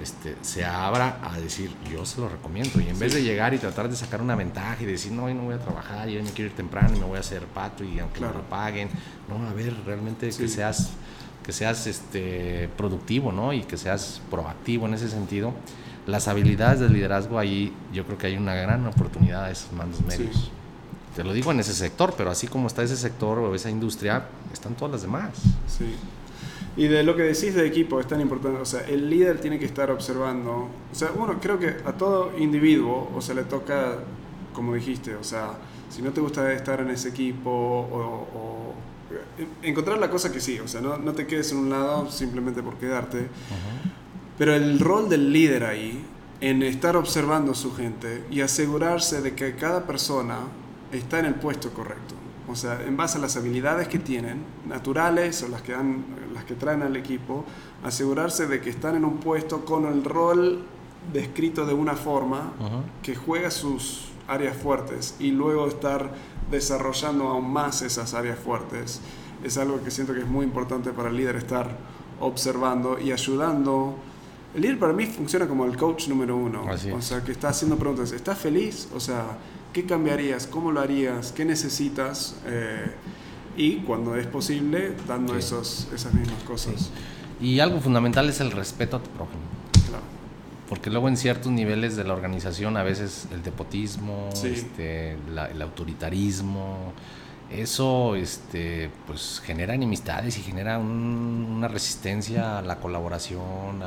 [0.03, 2.81] este, se abra a decir, yo se lo recomiendo.
[2.81, 5.35] Y en vez de llegar y tratar de sacar una ventaja y decir, no, hoy
[5.35, 7.43] no voy a trabajar, y hoy me quiero ir temprano y me voy a hacer
[7.47, 8.35] pato y aunque Claro.
[8.35, 8.89] me lo paguen,
[9.29, 10.43] no, a ver, realmente Sí.
[10.43, 10.91] que seas
[11.43, 13.53] que seas este productivo, ¿no?
[13.53, 15.53] Y que seas proactivo en ese sentido.
[16.07, 20.01] Las habilidades del liderazgo ahí yo creo que hay una gran oportunidad a esos mandos
[20.07, 20.35] medios.
[20.35, 20.51] Sí.
[21.15, 24.25] Te lo digo en ese sector, pero así como está ese sector o esa industria,
[24.55, 25.31] están todas las demás.
[25.69, 25.95] Sí.
[26.77, 29.59] Y de lo que decís de equipo es tan importante, o sea, el líder tiene
[29.61, 33.99] que estar observando, o sea, uno creo que a todo individuo, o sea, le toca,
[34.53, 35.53] como dijiste, o sea,
[35.89, 38.75] si no te gusta estar en ese equipo o, o-
[39.63, 42.61] encontrar la cosa que sí, o sea, no, no te quedes en un lado simplemente
[42.63, 43.29] por quedarte,
[44.37, 46.05] pero el rol del líder ahí,
[46.41, 50.39] en estar observando a su gente y asegurarse de que cada persona
[50.93, 52.17] está en el puesto correcto.
[52.49, 56.05] O sea, en base a las habilidades que tienen, naturales o las que, dan,
[56.35, 57.45] las que traen al equipo,
[57.83, 60.65] asegurarse de que están en un puesto con el rol
[61.13, 62.53] descrito de una forma
[63.03, 66.13] que juega sus áreas fuertes y luego estar
[66.51, 69.01] desarrollando aún más esas áreas fuertes
[69.45, 71.77] es algo que siento que es muy importante para el líder estar
[72.21, 73.95] observando y ayudando.
[74.55, 76.65] El líder para mí funciona como el coach número uno.
[76.95, 78.13] O sea, que está haciendo preguntas.
[78.13, 78.89] ¿Estás feliz?
[78.95, 79.37] O sea,
[79.73, 80.47] ¿qué cambiarías?
[80.47, 81.33] ¿Cómo lo harías?
[81.33, 82.37] ¿Qué necesitas?
[82.47, 82.91] Eh,
[83.57, 86.91] y cuando es posible, dando esos, esas mismas cosas.
[87.41, 89.43] Y algo fundamental es el respeto a tu prójimo.
[89.89, 90.03] Claro.
[90.69, 95.17] Porque luego en ciertos niveles de la organización, a veces el depotismo, este,
[95.53, 96.93] el autoritarismo,
[97.51, 103.83] eso este, pues, genera enemistades y genera una resistencia a la colaboración,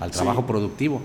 [0.00, 1.02] al, trabajo productivo.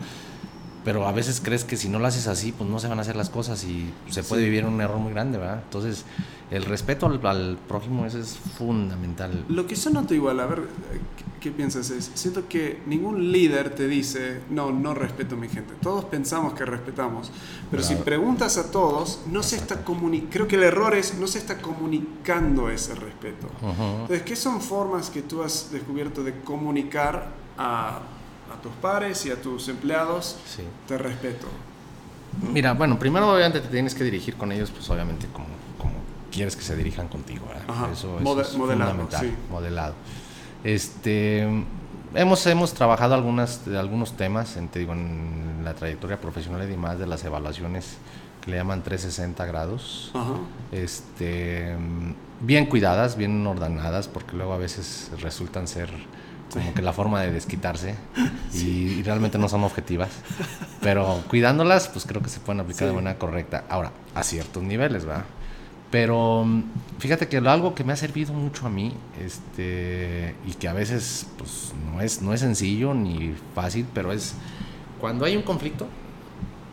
[0.84, 3.02] Pero a veces crees que si no lo haces así, pues no se van a
[3.02, 5.62] hacer las cosas y se puede vivir un error muy grande, ¿verdad?
[5.64, 6.06] Entonces,
[6.50, 9.46] el respeto al, prójimo eso es fundamental.
[9.48, 10.64] Lo que yo noto igual, a ver,
[11.40, 11.92] ¿qué, piensas?
[11.92, 15.76] Es, siento que ningún líder te dice, no, no respeto a mi gente.
[15.82, 17.32] Todos pensamos que respetamos,
[17.70, 19.84] pero si preguntas a todos, no se está
[20.30, 23.48] creo que el error es, no se está comunicando ese respeto.
[23.62, 28.02] Entonces, ¿qué son formas que tú has descubierto de comunicar a,
[28.52, 30.38] a tus pares y a tus empleados?
[30.46, 30.64] Sí.
[30.88, 31.48] Te respeto.
[32.42, 35.62] Mira, bueno, primero obviamente te tienes que dirigir con ellos, pues obviamente como
[36.32, 37.46] quieres que se dirijan contigo.
[37.92, 39.94] Eso, es fundamental, modelado.
[40.64, 41.48] Este,
[42.16, 47.06] hemos, hemos trabajado algunas, algunos temas en, digo, en la trayectoria profesional y demás de
[47.06, 47.98] las evaluaciones
[48.42, 50.12] que le llaman 360 grados.
[50.72, 51.76] Este,
[52.40, 55.90] bien cuidadas, bien ordenadas, porque luego a veces resultan ser
[56.52, 57.96] como que la forma de desquitarse
[58.54, 60.10] y, realmente no son objetivas.
[60.82, 63.64] Pero cuidándolas, pues creo que se pueden aplicar de manera correcta.
[63.70, 65.26] Ahora, a ciertos niveles, ¿verdad?
[65.90, 66.64] Pero mm,
[67.00, 71.28] fíjate que algo que me ha servido mucho a mí, este, y que a veces
[71.38, 74.36] pues, no, es, no es sencillo ni fácil, pero es
[75.00, 75.88] cuando hay un conflicto,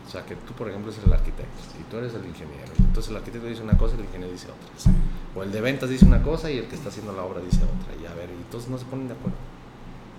[0.07, 2.71] o sea, que tú, por ejemplo, eres el arquitecto y tú eres el ingeniero.
[2.79, 4.93] Entonces el arquitecto dice una cosa y el ingeniero dice otra.
[5.35, 7.63] O el de ventas dice una cosa y el que está haciendo la obra dice
[7.63, 7.93] otra.
[8.01, 9.37] Y a ver, y entonces no se ponen de acuerdo.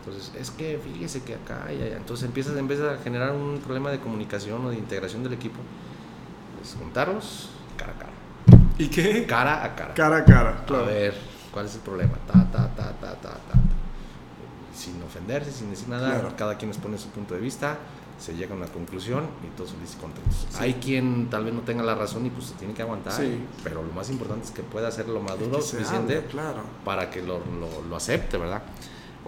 [0.00, 1.96] Entonces, es que fíjese que acá y allá.
[1.96, 5.60] Entonces empiezas, en vez de generar un problema de comunicación o de integración del equipo,
[6.62, 8.12] es juntarlos cara a cara.
[8.78, 9.26] ¿Y qué?
[9.26, 9.94] Cara a cara.
[9.94, 11.14] Cara a cara, A ver,
[11.52, 12.14] ¿cuál es el problema?
[12.26, 13.58] Ta, ta, ta, ta, ta, ta.
[14.74, 17.76] Sin ofenderse, sin decir nada, cada quien expone su punto de vista,
[18.18, 20.46] se llega a una conclusión y todos felices y contentos.
[20.58, 23.14] Hay quien tal vez no tenga la razón y pues se tiene que aguantar,
[23.64, 26.62] pero lo más importante es que pueda hacerlo maduro suficiente claro.
[26.84, 28.62] para que lo, lo, lo, acepte, ¿verdad?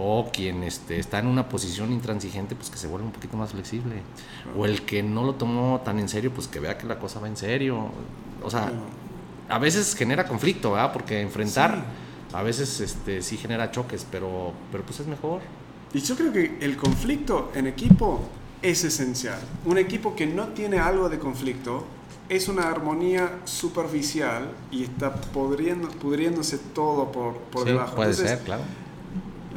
[0.05, 3.53] O quien este, está en una posición intransigente, pues que se vuelva un poquito más
[3.53, 4.03] flexible.
[4.57, 7.21] O el que no lo tomó tan en serio, pues que vea que la cosa
[7.21, 7.87] va en serio.
[8.43, 8.73] O sea,
[9.49, 10.93] a veces genera conflicto, ¿verdad?
[10.93, 11.85] Porque enfrentar
[12.33, 15.41] a veces este, sí genera choques, pero, pero pues es mejor.
[15.95, 18.23] Y yo creo que el conflicto en equipo
[18.63, 19.39] es esencial.
[19.67, 21.85] Un equipo que no tiene algo de conflicto
[22.29, 27.97] es una armonía superficial y está pudriendo, pudriéndose todo por, por sí, debajo.
[27.97, 28.63] Puede ser, claro.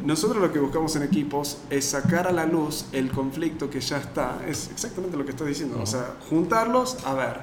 [0.06, 3.98] Nosotros lo que buscamos en equipos es sacar a la luz el conflicto que ya
[3.98, 4.40] está.
[4.48, 5.80] Es exactamente lo que estoy diciendo.
[5.82, 7.40] O sea, juntarlos, a ver,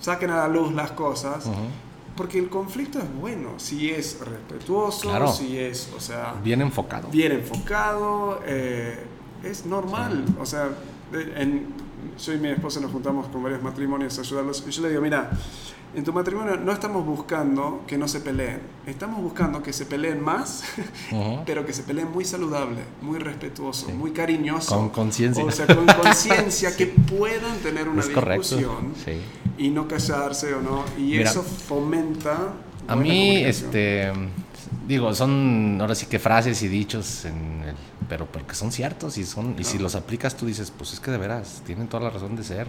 [0.00, 1.46] saquen a la luz las cosas.
[2.16, 6.34] Porque el conflicto es bueno, si es respetuoso, si es, o sea...
[6.44, 7.08] Bien enfocado.
[7.08, 9.02] Bien enfocado, eh,
[9.42, 10.24] es normal.
[10.40, 10.68] O sea,
[11.12, 11.66] en,
[12.24, 14.64] yo y mi esposa nos juntamos con varios matrimonios a ayudarlos.
[14.64, 15.32] Y yo le digo, mira,
[15.94, 20.22] en tu matrimonio no estamos buscando que no se peleen, estamos buscando que se peleen
[20.22, 20.64] más,
[21.46, 24.76] pero que se peleen muy saludable, muy respetuoso, muy cariñoso.
[24.76, 25.44] Con conciencia.
[25.44, 28.94] O sea, con conciencia, que puedan tener una discusión
[29.56, 30.84] y no callarse o no.
[30.98, 32.54] Y eso fomenta...
[32.86, 34.12] A mí, este,
[34.86, 37.74] digo, son ahora sí que frases y dichos, en el,
[38.08, 41.10] pero porque son ciertos y, son, y si los aplicas tú dices, pues es que
[41.10, 42.68] de veras, tienen toda la razón de ser.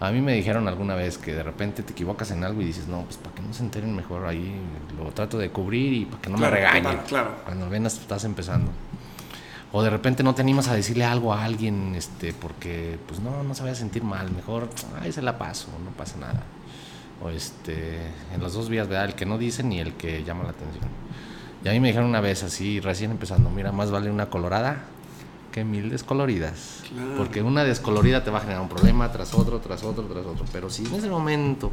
[0.00, 2.88] A mí me dijeron alguna vez que de repente te equivocas en algo y dices,
[2.88, 4.54] no, pues para que no se enteren mejor ahí,
[4.98, 6.98] lo trato de cubrir y para que no me regañen.
[7.06, 8.70] Claro, Cuando apenas estás empezando.
[9.72, 13.42] O de repente no te animas a decirle algo a alguien, este, porque pues no,
[13.42, 14.68] no se vaya a sentir mal, mejor,
[15.00, 16.42] ahí se la paso, no pasa nada.
[17.22, 17.98] O este,
[18.32, 19.06] en las dos vías, ¿verdad?
[19.06, 20.84] El que no dice ni el que llama la atención.
[21.64, 24.84] Y a mí me dijeron una vez así, recién empezando, mira, más vale una colorada
[25.54, 26.82] que mil descoloridas.
[27.16, 30.44] Porque una descolorida te va a generar un problema tras otro, tras otro, tras otro.
[30.52, 31.70] Pero si en ese momento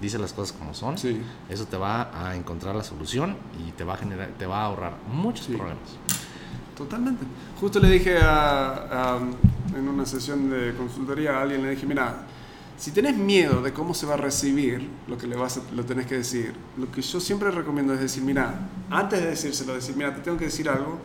[0.00, 3.92] dices las cosas como son, eso te va a encontrar la solución y te va
[3.94, 5.98] a generar, te va a ahorrar muchos problemas.
[6.74, 7.26] Totalmente.
[7.60, 12.24] Justo le dije en una sesión de consultoría a alguien, le dije, mira,
[12.78, 16.06] si tenés miedo de cómo se va a recibir lo que le vas lo tenés
[16.06, 20.14] que decir, lo que yo siempre recomiendo es decir, mira, antes de decírselo, decir, mira,
[20.14, 21.00] te tengo que decir algo,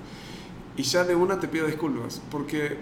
[0.78, 2.78] y ya de una te pido disculpas, porque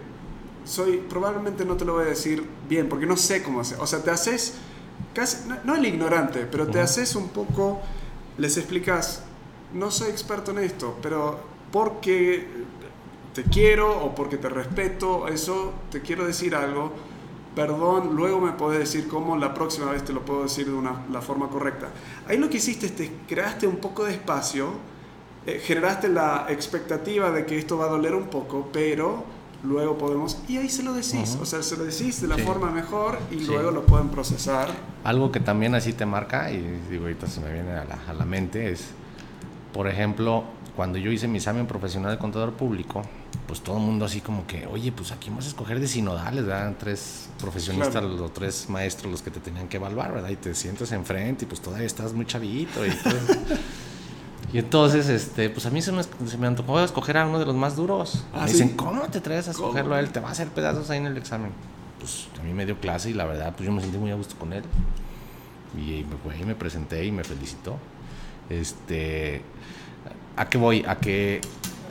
[0.65, 3.79] soy, probablemente no te lo voy a decir bien, porque no sé cómo hacer.
[3.79, 4.55] O sea, te haces,
[5.13, 7.81] casi, no, no el ignorante, pero te haces un poco,
[8.37, 9.23] les explicas,
[9.73, 11.39] no soy experto en esto, pero
[11.71, 12.47] porque
[13.33, 16.91] te quiero o porque te respeto, eso te quiero decir algo,
[17.55, 21.05] perdón, luego me podés decir cómo, la próxima vez te lo puedo decir de una,
[21.11, 21.89] la forma correcta.
[22.27, 24.73] Ahí lo que hiciste es te creaste un poco de espacio,
[25.45, 29.23] eh, generaste la expectativa de que esto va a doler un poco, pero
[29.63, 32.69] luego podemos, y ahí se lo decís, o sea, se lo decís de la forma
[32.69, 34.69] mejor y luego lo pueden procesar.
[35.03, 38.13] Algo que también así te marca, y digo, ahorita se me viene a la, a
[38.13, 38.89] la mente, es,
[39.73, 40.43] por ejemplo,
[40.75, 43.03] cuando yo hice mi examen profesional de contador público,
[43.47, 46.45] pues todo el mundo así como que, oye, pues aquí vas a escoger de sinodales,
[46.45, 46.73] ¿verdad?
[46.79, 50.29] Tres profesionistas, los tres maestros los que te tenían que evaluar, ¿verdad?
[50.29, 53.13] Y te sientes enfrente y pues todavía estás muy chavito y todo.
[54.53, 57.45] Y entonces, este, pues a mí se me, se me antojó escoger a uno de
[57.45, 58.23] los más duros.
[58.33, 58.53] Ah, me ¿sí?
[58.53, 60.11] dicen, ¿cómo te traes a escogerlo a él?
[60.11, 61.51] Te va a hacer pedazos ahí en el examen.
[61.99, 64.15] Pues a mí me dio clase y la verdad, pues yo me sentí muy a
[64.15, 64.63] gusto con él.
[65.75, 67.79] Y me, fue y me presenté y me felicitó.
[68.47, 69.41] Este,
[70.37, 70.85] ¿a qué voy?
[70.87, 71.41] A que,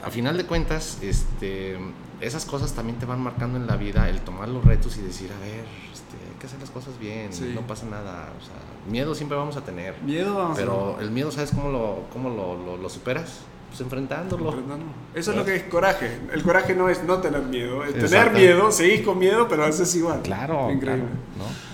[0.04, 1.76] a final de cuentas, este,
[2.22, 5.30] esas cosas también te van marcando en la vida, el tomar los retos y decir,
[5.32, 7.52] a ver, este, hay que hacer las cosas bien, Sí.
[7.54, 8.28] no pasa nada.
[8.40, 8.54] O sea,
[8.90, 10.00] miedo siempre vamos a tener.
[10.02, 13.40] Miedo, vamos Pero el miedo, ¿sabes cómo lo, cómo lo, lo- lo superas?
[13.68, 14.48] Pues enfrentándolo.
[14.50, 14.84] Enfrentando.
[15.14, 16.18] Eso es lo que es coraje.
[16.32, 19.94] El coraje no es no tener miedo, es tener miedo, seguís con miedo, pero haces
[19.96, 20.20] igual.
[20.22, 20.70] Claro.
[20.70, 21.06] Increíble.
[21.36, 21.72] claro, ¿no?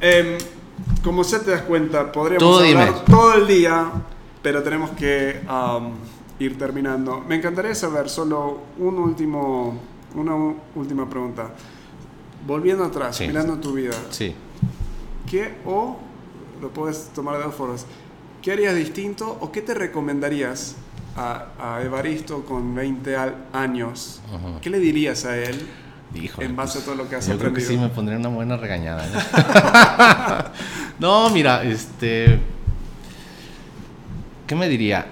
[0.00, 0.38] Em,
[1.04, 3.00] como ya te das cuenta, podríamos Tú hablar dime.
[3.06, 3.90] todo el día,
[4.42, 5.42] pero tenemos que
[6.40, 7.20] ir terminando.
[7.28, 9.78] Me encantaría saber solo un último,
[10.14, 10.34] una
[10.74, 11.50] última pregunta.
[12.46, 13.26] Volviendo atrás, Sí.
[13.28, 14.34] mirando tu vida, Sí.
[15.30, 15.98] ¿qué o
[16.60, 17.86] lo puedes tomar de dos formas?
[18.42, 20.76] ¿Qué harías distinto o qué te recomendarías
[21.16, 24.20] a, a Evaristo con 20 al- años?
[24.34, 24.60] Ujú.
[24.62, 25.68] ¿Qué le dirías a él
[26.14, 27.70] Híjole, en base pues, a todo lo que has Yo creo que aprendido?
[27.70, 29.04] sí me pondría una buena regañada.
[29.06, 30.44] ¿eh?
[30.98, 32.40] no, mira, este.
[34.46, 35.06] ¿Qué me diría?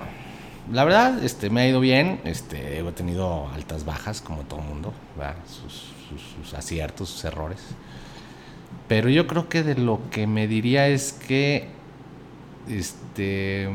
[0.73, 2.21] La verdad, este, me ha ido bien.
[2.25, 4.93] Este, he tenido altas, bajas, como todo mundo.
[5.47, 5.73] Sus,
[6.09, 7.59] sus- sus aciertos, sus errores.
[8.87, 11.69] Pero yo creo que de lo que me diría es que
[12.69, 13.69] este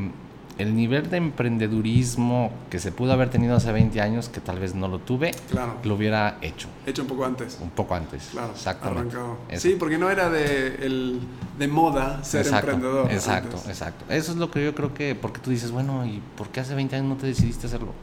[0.59, 4.75] el nivel de emprendedurismo que se pudo haber tenido hace 20 años, que tal vez
[4.75, 7.57] no lo tuve, Claro, lo hubiera hecho hecho un poco antes.
[7.61, 8.29] un poco antes.
[8.31, 9.17] Claro, exactamente.
[9.57, 11.19] Sí, porque no era de, el,
[11.57, 13.11] de moda ser exacto, emprendedor.
[13.11, 13.69] Exacto, antes.
[13.69, 14.05] exacto.
[14.13, 16.75] Eso es lo que yo creo que, porque tú dices, bueno, ¿y por qué hace
[16.75, 17.93] 20 años no te decidiste hacerlo?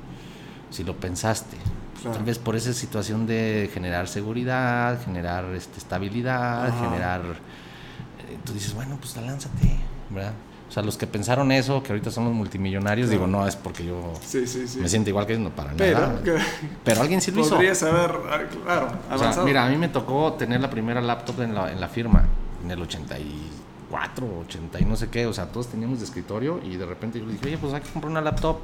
[0.70, 1.56] Si lo pensaste.
[2.00, 2.16] Claro.
[2.16, 6.84] Tal vez por esa situación de generar seguridad, generar este, estabilidad, Ajá.
[6.88, 7.20] generar...
[7.20, 9.76] eh, tú dices, bueno, pues lánzate,
[10.08, 10.32] ¿verdad?
[10.70, 13.26] O sea, los que pensaron eso, que ahorita son los multimillonarios, Claro.
[13.26, 14.78] digo, no, es porque yo Sí, sí, sí.
[14.78, 16.22] me siento igual que ellos, no para Pero nada.
[16.22, 16.36] que
[16.84, 17.50] Pero alguien sí lo hizo.
[17.56, 19.46] podrías haber, ah, claro, O sea, avanzado.
[19.46, 22.24] mira, a mí me tocó tener la primera laptop en la, en la firma,
[22.64, 25.26] en el 84, 80 y no sé qué.
[25.26, 27.80] O sea, todos teníamos de escritorio y de repente yo le dije, oye, pues hay
[27.80, 28.58] que comprar una laptop.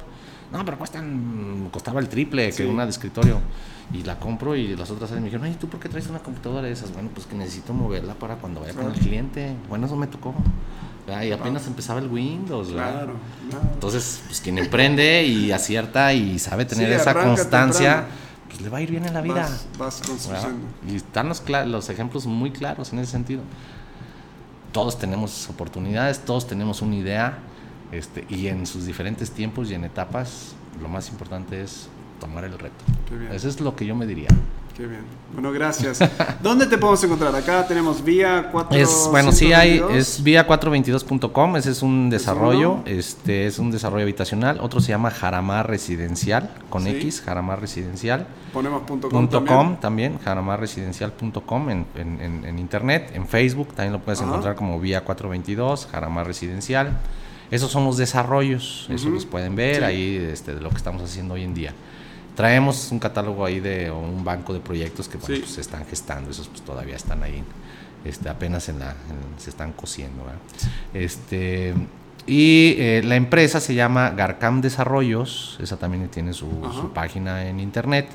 [0.51, 3.39] No, pero cuestan, costaba el triple que una de escritorio.
[3.93, 6.67] Y la compro y las otras me dijeron, oye, ¿tú por qué traes una computadora
[6.67, 6.93] de esas?
[6.93, 9.55] Bueno, pues que necesito moverla para cuando vaya con el cliente.
[9.67, 10.33] Bueno, eso me tocó.
[11.07, 11.23] ¿Verdad?
[11.23, 12.91] Y apenas empezaba el Windows, ¿verdad?
[12.91, 13.13] Claro,
[13.49, 13.65] claro.
[13.73, 18.07] Entonces, pues quien emprende y acierta y sabe tener Sí, esa constancia, temprano.
[18.49, 19.49] pues le va a ir bien en la vida.
[19.79, 20.47] Vas, vas.
[20.87, 23.41] Y están los, los ejemplos muy claros en ese sentido.
[24.71, 27.39] Todos tenemos oportunidades, todos tenemos una idea,
[27.91, 31.87] este, y en sus diferentes tiempos y en etapas, lo más importante es
[32.19, 32.83] tomar el reto.
[33.31, 34.27] Eso es lo que yo me diría.
[34.77, 35.01] Qué bien.
[35.33, 35.97] Bueno, gracias.
[36.43, 37.35] ¿Dónde te podemos encontrar?
[37.35, 42.73] Acá tenemos vía 4 Es, bueno, sí hay, es vía 422.com, ese es un desarrollo,
[42.73, 42.83] uno.
[42.85, 46.89] este es un desarrollo habitacional, otro se llama Jaramar Residencial, con Sí.
[46.91, 48.27] X, Jaramar Residencial.
[48.53, 49.57] Ponemos punto com Punto también.
[49.57, 54.29] .com también, jaramarresidencial.com en, en, en, en internet, en Facebook también lo puedes Ajá.
[54.29, 56.99] encontrar como vía 422, Jaramar Residencial.
[57.49, 59.15] Esos son los desarrollos, eso Ujú.
[59.15, 59.83] los pueden ver Sí.
[59.83, 61.73] ahí este, de lo que estamos haciendo hoy en día.
[62.37, 65.41] Traemos un catálogo ahí de o un banco de proyectos que bueno, Sí.
[65.41, 67.43] pues, se están gestando, esos pues todavía están ahí,
[68.05, 70.23] este, apenas en la, en- se están cociendo.
[70.23, 70.39] ¿verdad?
[70.93, 71.73] Este,
[72.27, 78.07] y eh, la empresa se llama Garcam Desarrollos, esa también tiene su página en internet,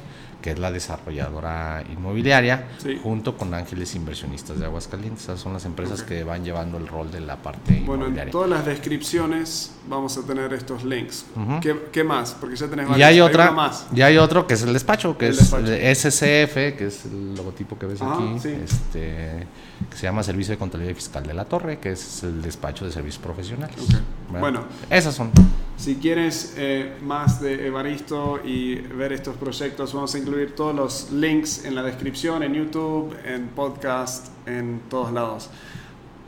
[0.43, 2.99] que es la desarrolladora inmobiliaria, Sí.
[3.03, 5.23] junto con Ángeles Inversionistas de Aguascalientes.
[5.25, 6.09] Esas son las empresas Ok.
[6.09, 8.31] que van llevando el rol de la parte Bueno, en inmobiliaria.
[8.33, 11.25] todas las descripciones vamos a tener estos links.
[11.37, 11.61] Ujú.
[11.61, 12.37] ¿Qué, qué más?
[12.39, 13.09] Porque ya tenés Y varios.
[13.09, 13.87] hay otra, uno más.
[13.95, 15.73] y hay otro que es el despacho, que El es despacho.
[15.73, 18.49] el SCF, que es el logotipo que ves Ajá, aquí, sí.
[18.49, 19.47] este,
[19.91, 22.93] que se llama Servicio de Contabilidad Fiscal de la Torre, que es el despacho de
[22.93, 23.77] servicios profesionales.
[23.81, 23.91] Ok.
[24.29, 24.41] ¿verdad?
[24.41, 24.65] Bueno.
[24.91, 25.31] esas son.
[25.77, 31.11] Si quieres eh, más de Evaristo y ver estos proyectos, vamos a incluir todos los
[31.11, 35.51] links en la descripción, en YouTube, en podcast, en todos lados.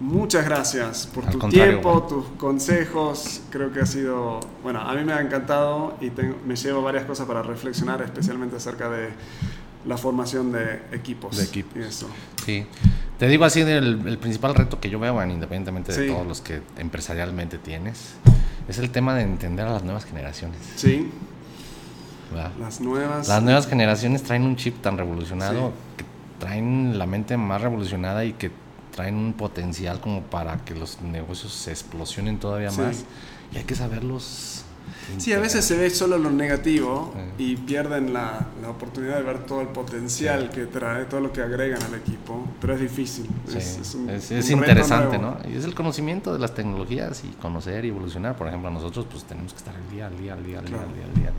[0.01, 3.42] Muchas gracias por tu tiempo, tus consejos.
[3.51, 6.11] Creo que ha sido, bueno, a mí me ha encantado y
[6.47, 9.11] me llevo varias cosas para reflexionar, especialmente acerca de
[9.86, 11.36] la formación de equipos.
[11.36, 11.76] De equipos.
[11.76, 12.09] eso.
[12.45, 12.66] Sí.
[13.18, 16.61] Te digo así, el, el principal reto que yo veo, independientemente de todos los que
[16.76, 18.14] empresarialmente tienes,
[18.68, 20.58] es el tema de entender a las nuevas generaciones.
[20.76, 21.10] Sí.
[22.58, 23.28] Las nuevas.
[23.28, 26.04] Las nuevas generaciones traen un chip tan revolucionado, que
[26.38, 28.50] traen la mente más revolucionada y que
[28.94, 33.04] traen un potencial como para que los negocios se explosionen todavía más.
[33.52, 34.64] Y hay que saberlos
[35.18, 39.38] Sí, a veces se ve solo lo negativo y pierden la, la, oportunidad de ver
[39.44, 43.28] todo el potencial que trae, todo lo que agregan al equipo, pero es difícil.
[43.55, 45.36] es, interesante, ¿no?
[45.50, 48.36] Y es el conocimiento de las tecnologías y conocer y evolucionar.
[48.36, 50.78] Por ejemplo, nosotros pues tenemos que estar al día, al día, al día, al día,
[50.78, 51.32] al día, al día.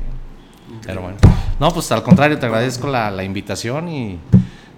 [0.85, 1.17] Pero bueno,
[1.59, 4.19] no, pues al contrario, te agradezco la, la invitación y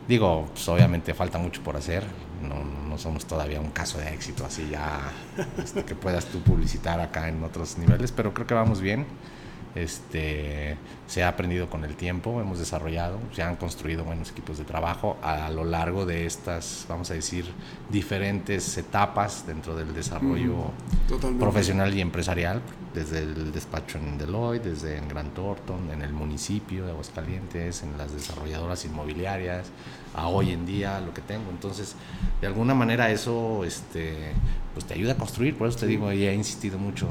[0.07, 2.03] digo, pues obviamente falta mucho por hacer.
[2.41, 5.11] No, somos todavía un caso de éxito así ya
[5.57, 9.05] este, que puedas tú publicitar acá en otros niveles, pero creo que vamos bien.
[9.83, 10.75] Este,
[11.05, 15.17] se ha aprendido con el tiempo, hemos desarrollado, se han construido buenos equipos de trabajo
[15.21, 17.45] a, lo largo de estas, vamos a decir,
[17.89, 20.71] diferentes etapas dentro del desarrollo
[21.39, 22.59] profesional y empresarial,
[22.95, 27.97] desde el despacho en Deloitte, desde en Gran Thornton, en el municipio de Aguascalientes, en
[27.99, 29.67] las desarrolladoras inmobiliarias,
[30.15, 31.51] a hoy en día lo que tengo.
[31.51, 31.95] Entonces,
[32.41, 34.33] de alguna manera eso este,
[34.73, 37.07] pues te ayuda a construir, por eso te digo, y he insistido mucho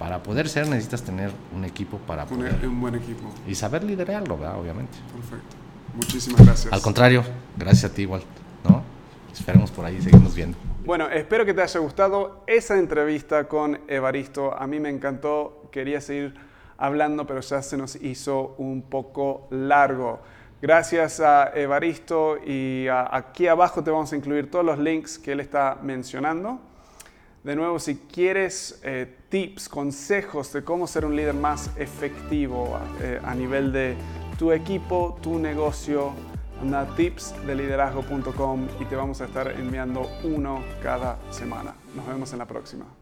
[0.00, 2.66] para poder ser necesitas tener un equipo para poder...
[2.66, 3.28] Un buen equipo.
[3.46, 4.58] Y saber liderarlo, ¿verdad?
[4.58, 4.96] Obviamente.
[5.14, 5.56] Perfecto.
[5.94, 6.72] Muchísimas gracias.
[6.72, 7.22] Al contrario,
[7.58, 8.22] gracias a ti igual,
[8.64, 8.82] ¿no?
[9.30, 10.56] Esperemos por ahí, seguimos viendo.
[10.86, 14.58] Bueno, espero que te haya gustado esa entrevista con Evaristo.
[14.58, 16.34] A mí me encantó, quería seguir
[16.78, 20.20] hablando, pero ya se nos hizo un poco largo.
[20.62, 25.40] Gracias a Evaristo y aquí abajo te vamos a incluir todos los links que él
[25.40, 26.69] está mencionando.
[27.42, 33.18] De nuevo, si quieres eh, tips, consejos de cómo ser un líder más efectivo eh,
[33.24, 33.96] a nivel de
[34.38, 36.12] tu equipo, tu negocio,
[36.60, 41.74] anda tipsdeliderazgo.com y te vamos a estar enviando uno cada semana.
[41.96, 42.99] Nos vemos en la próxima.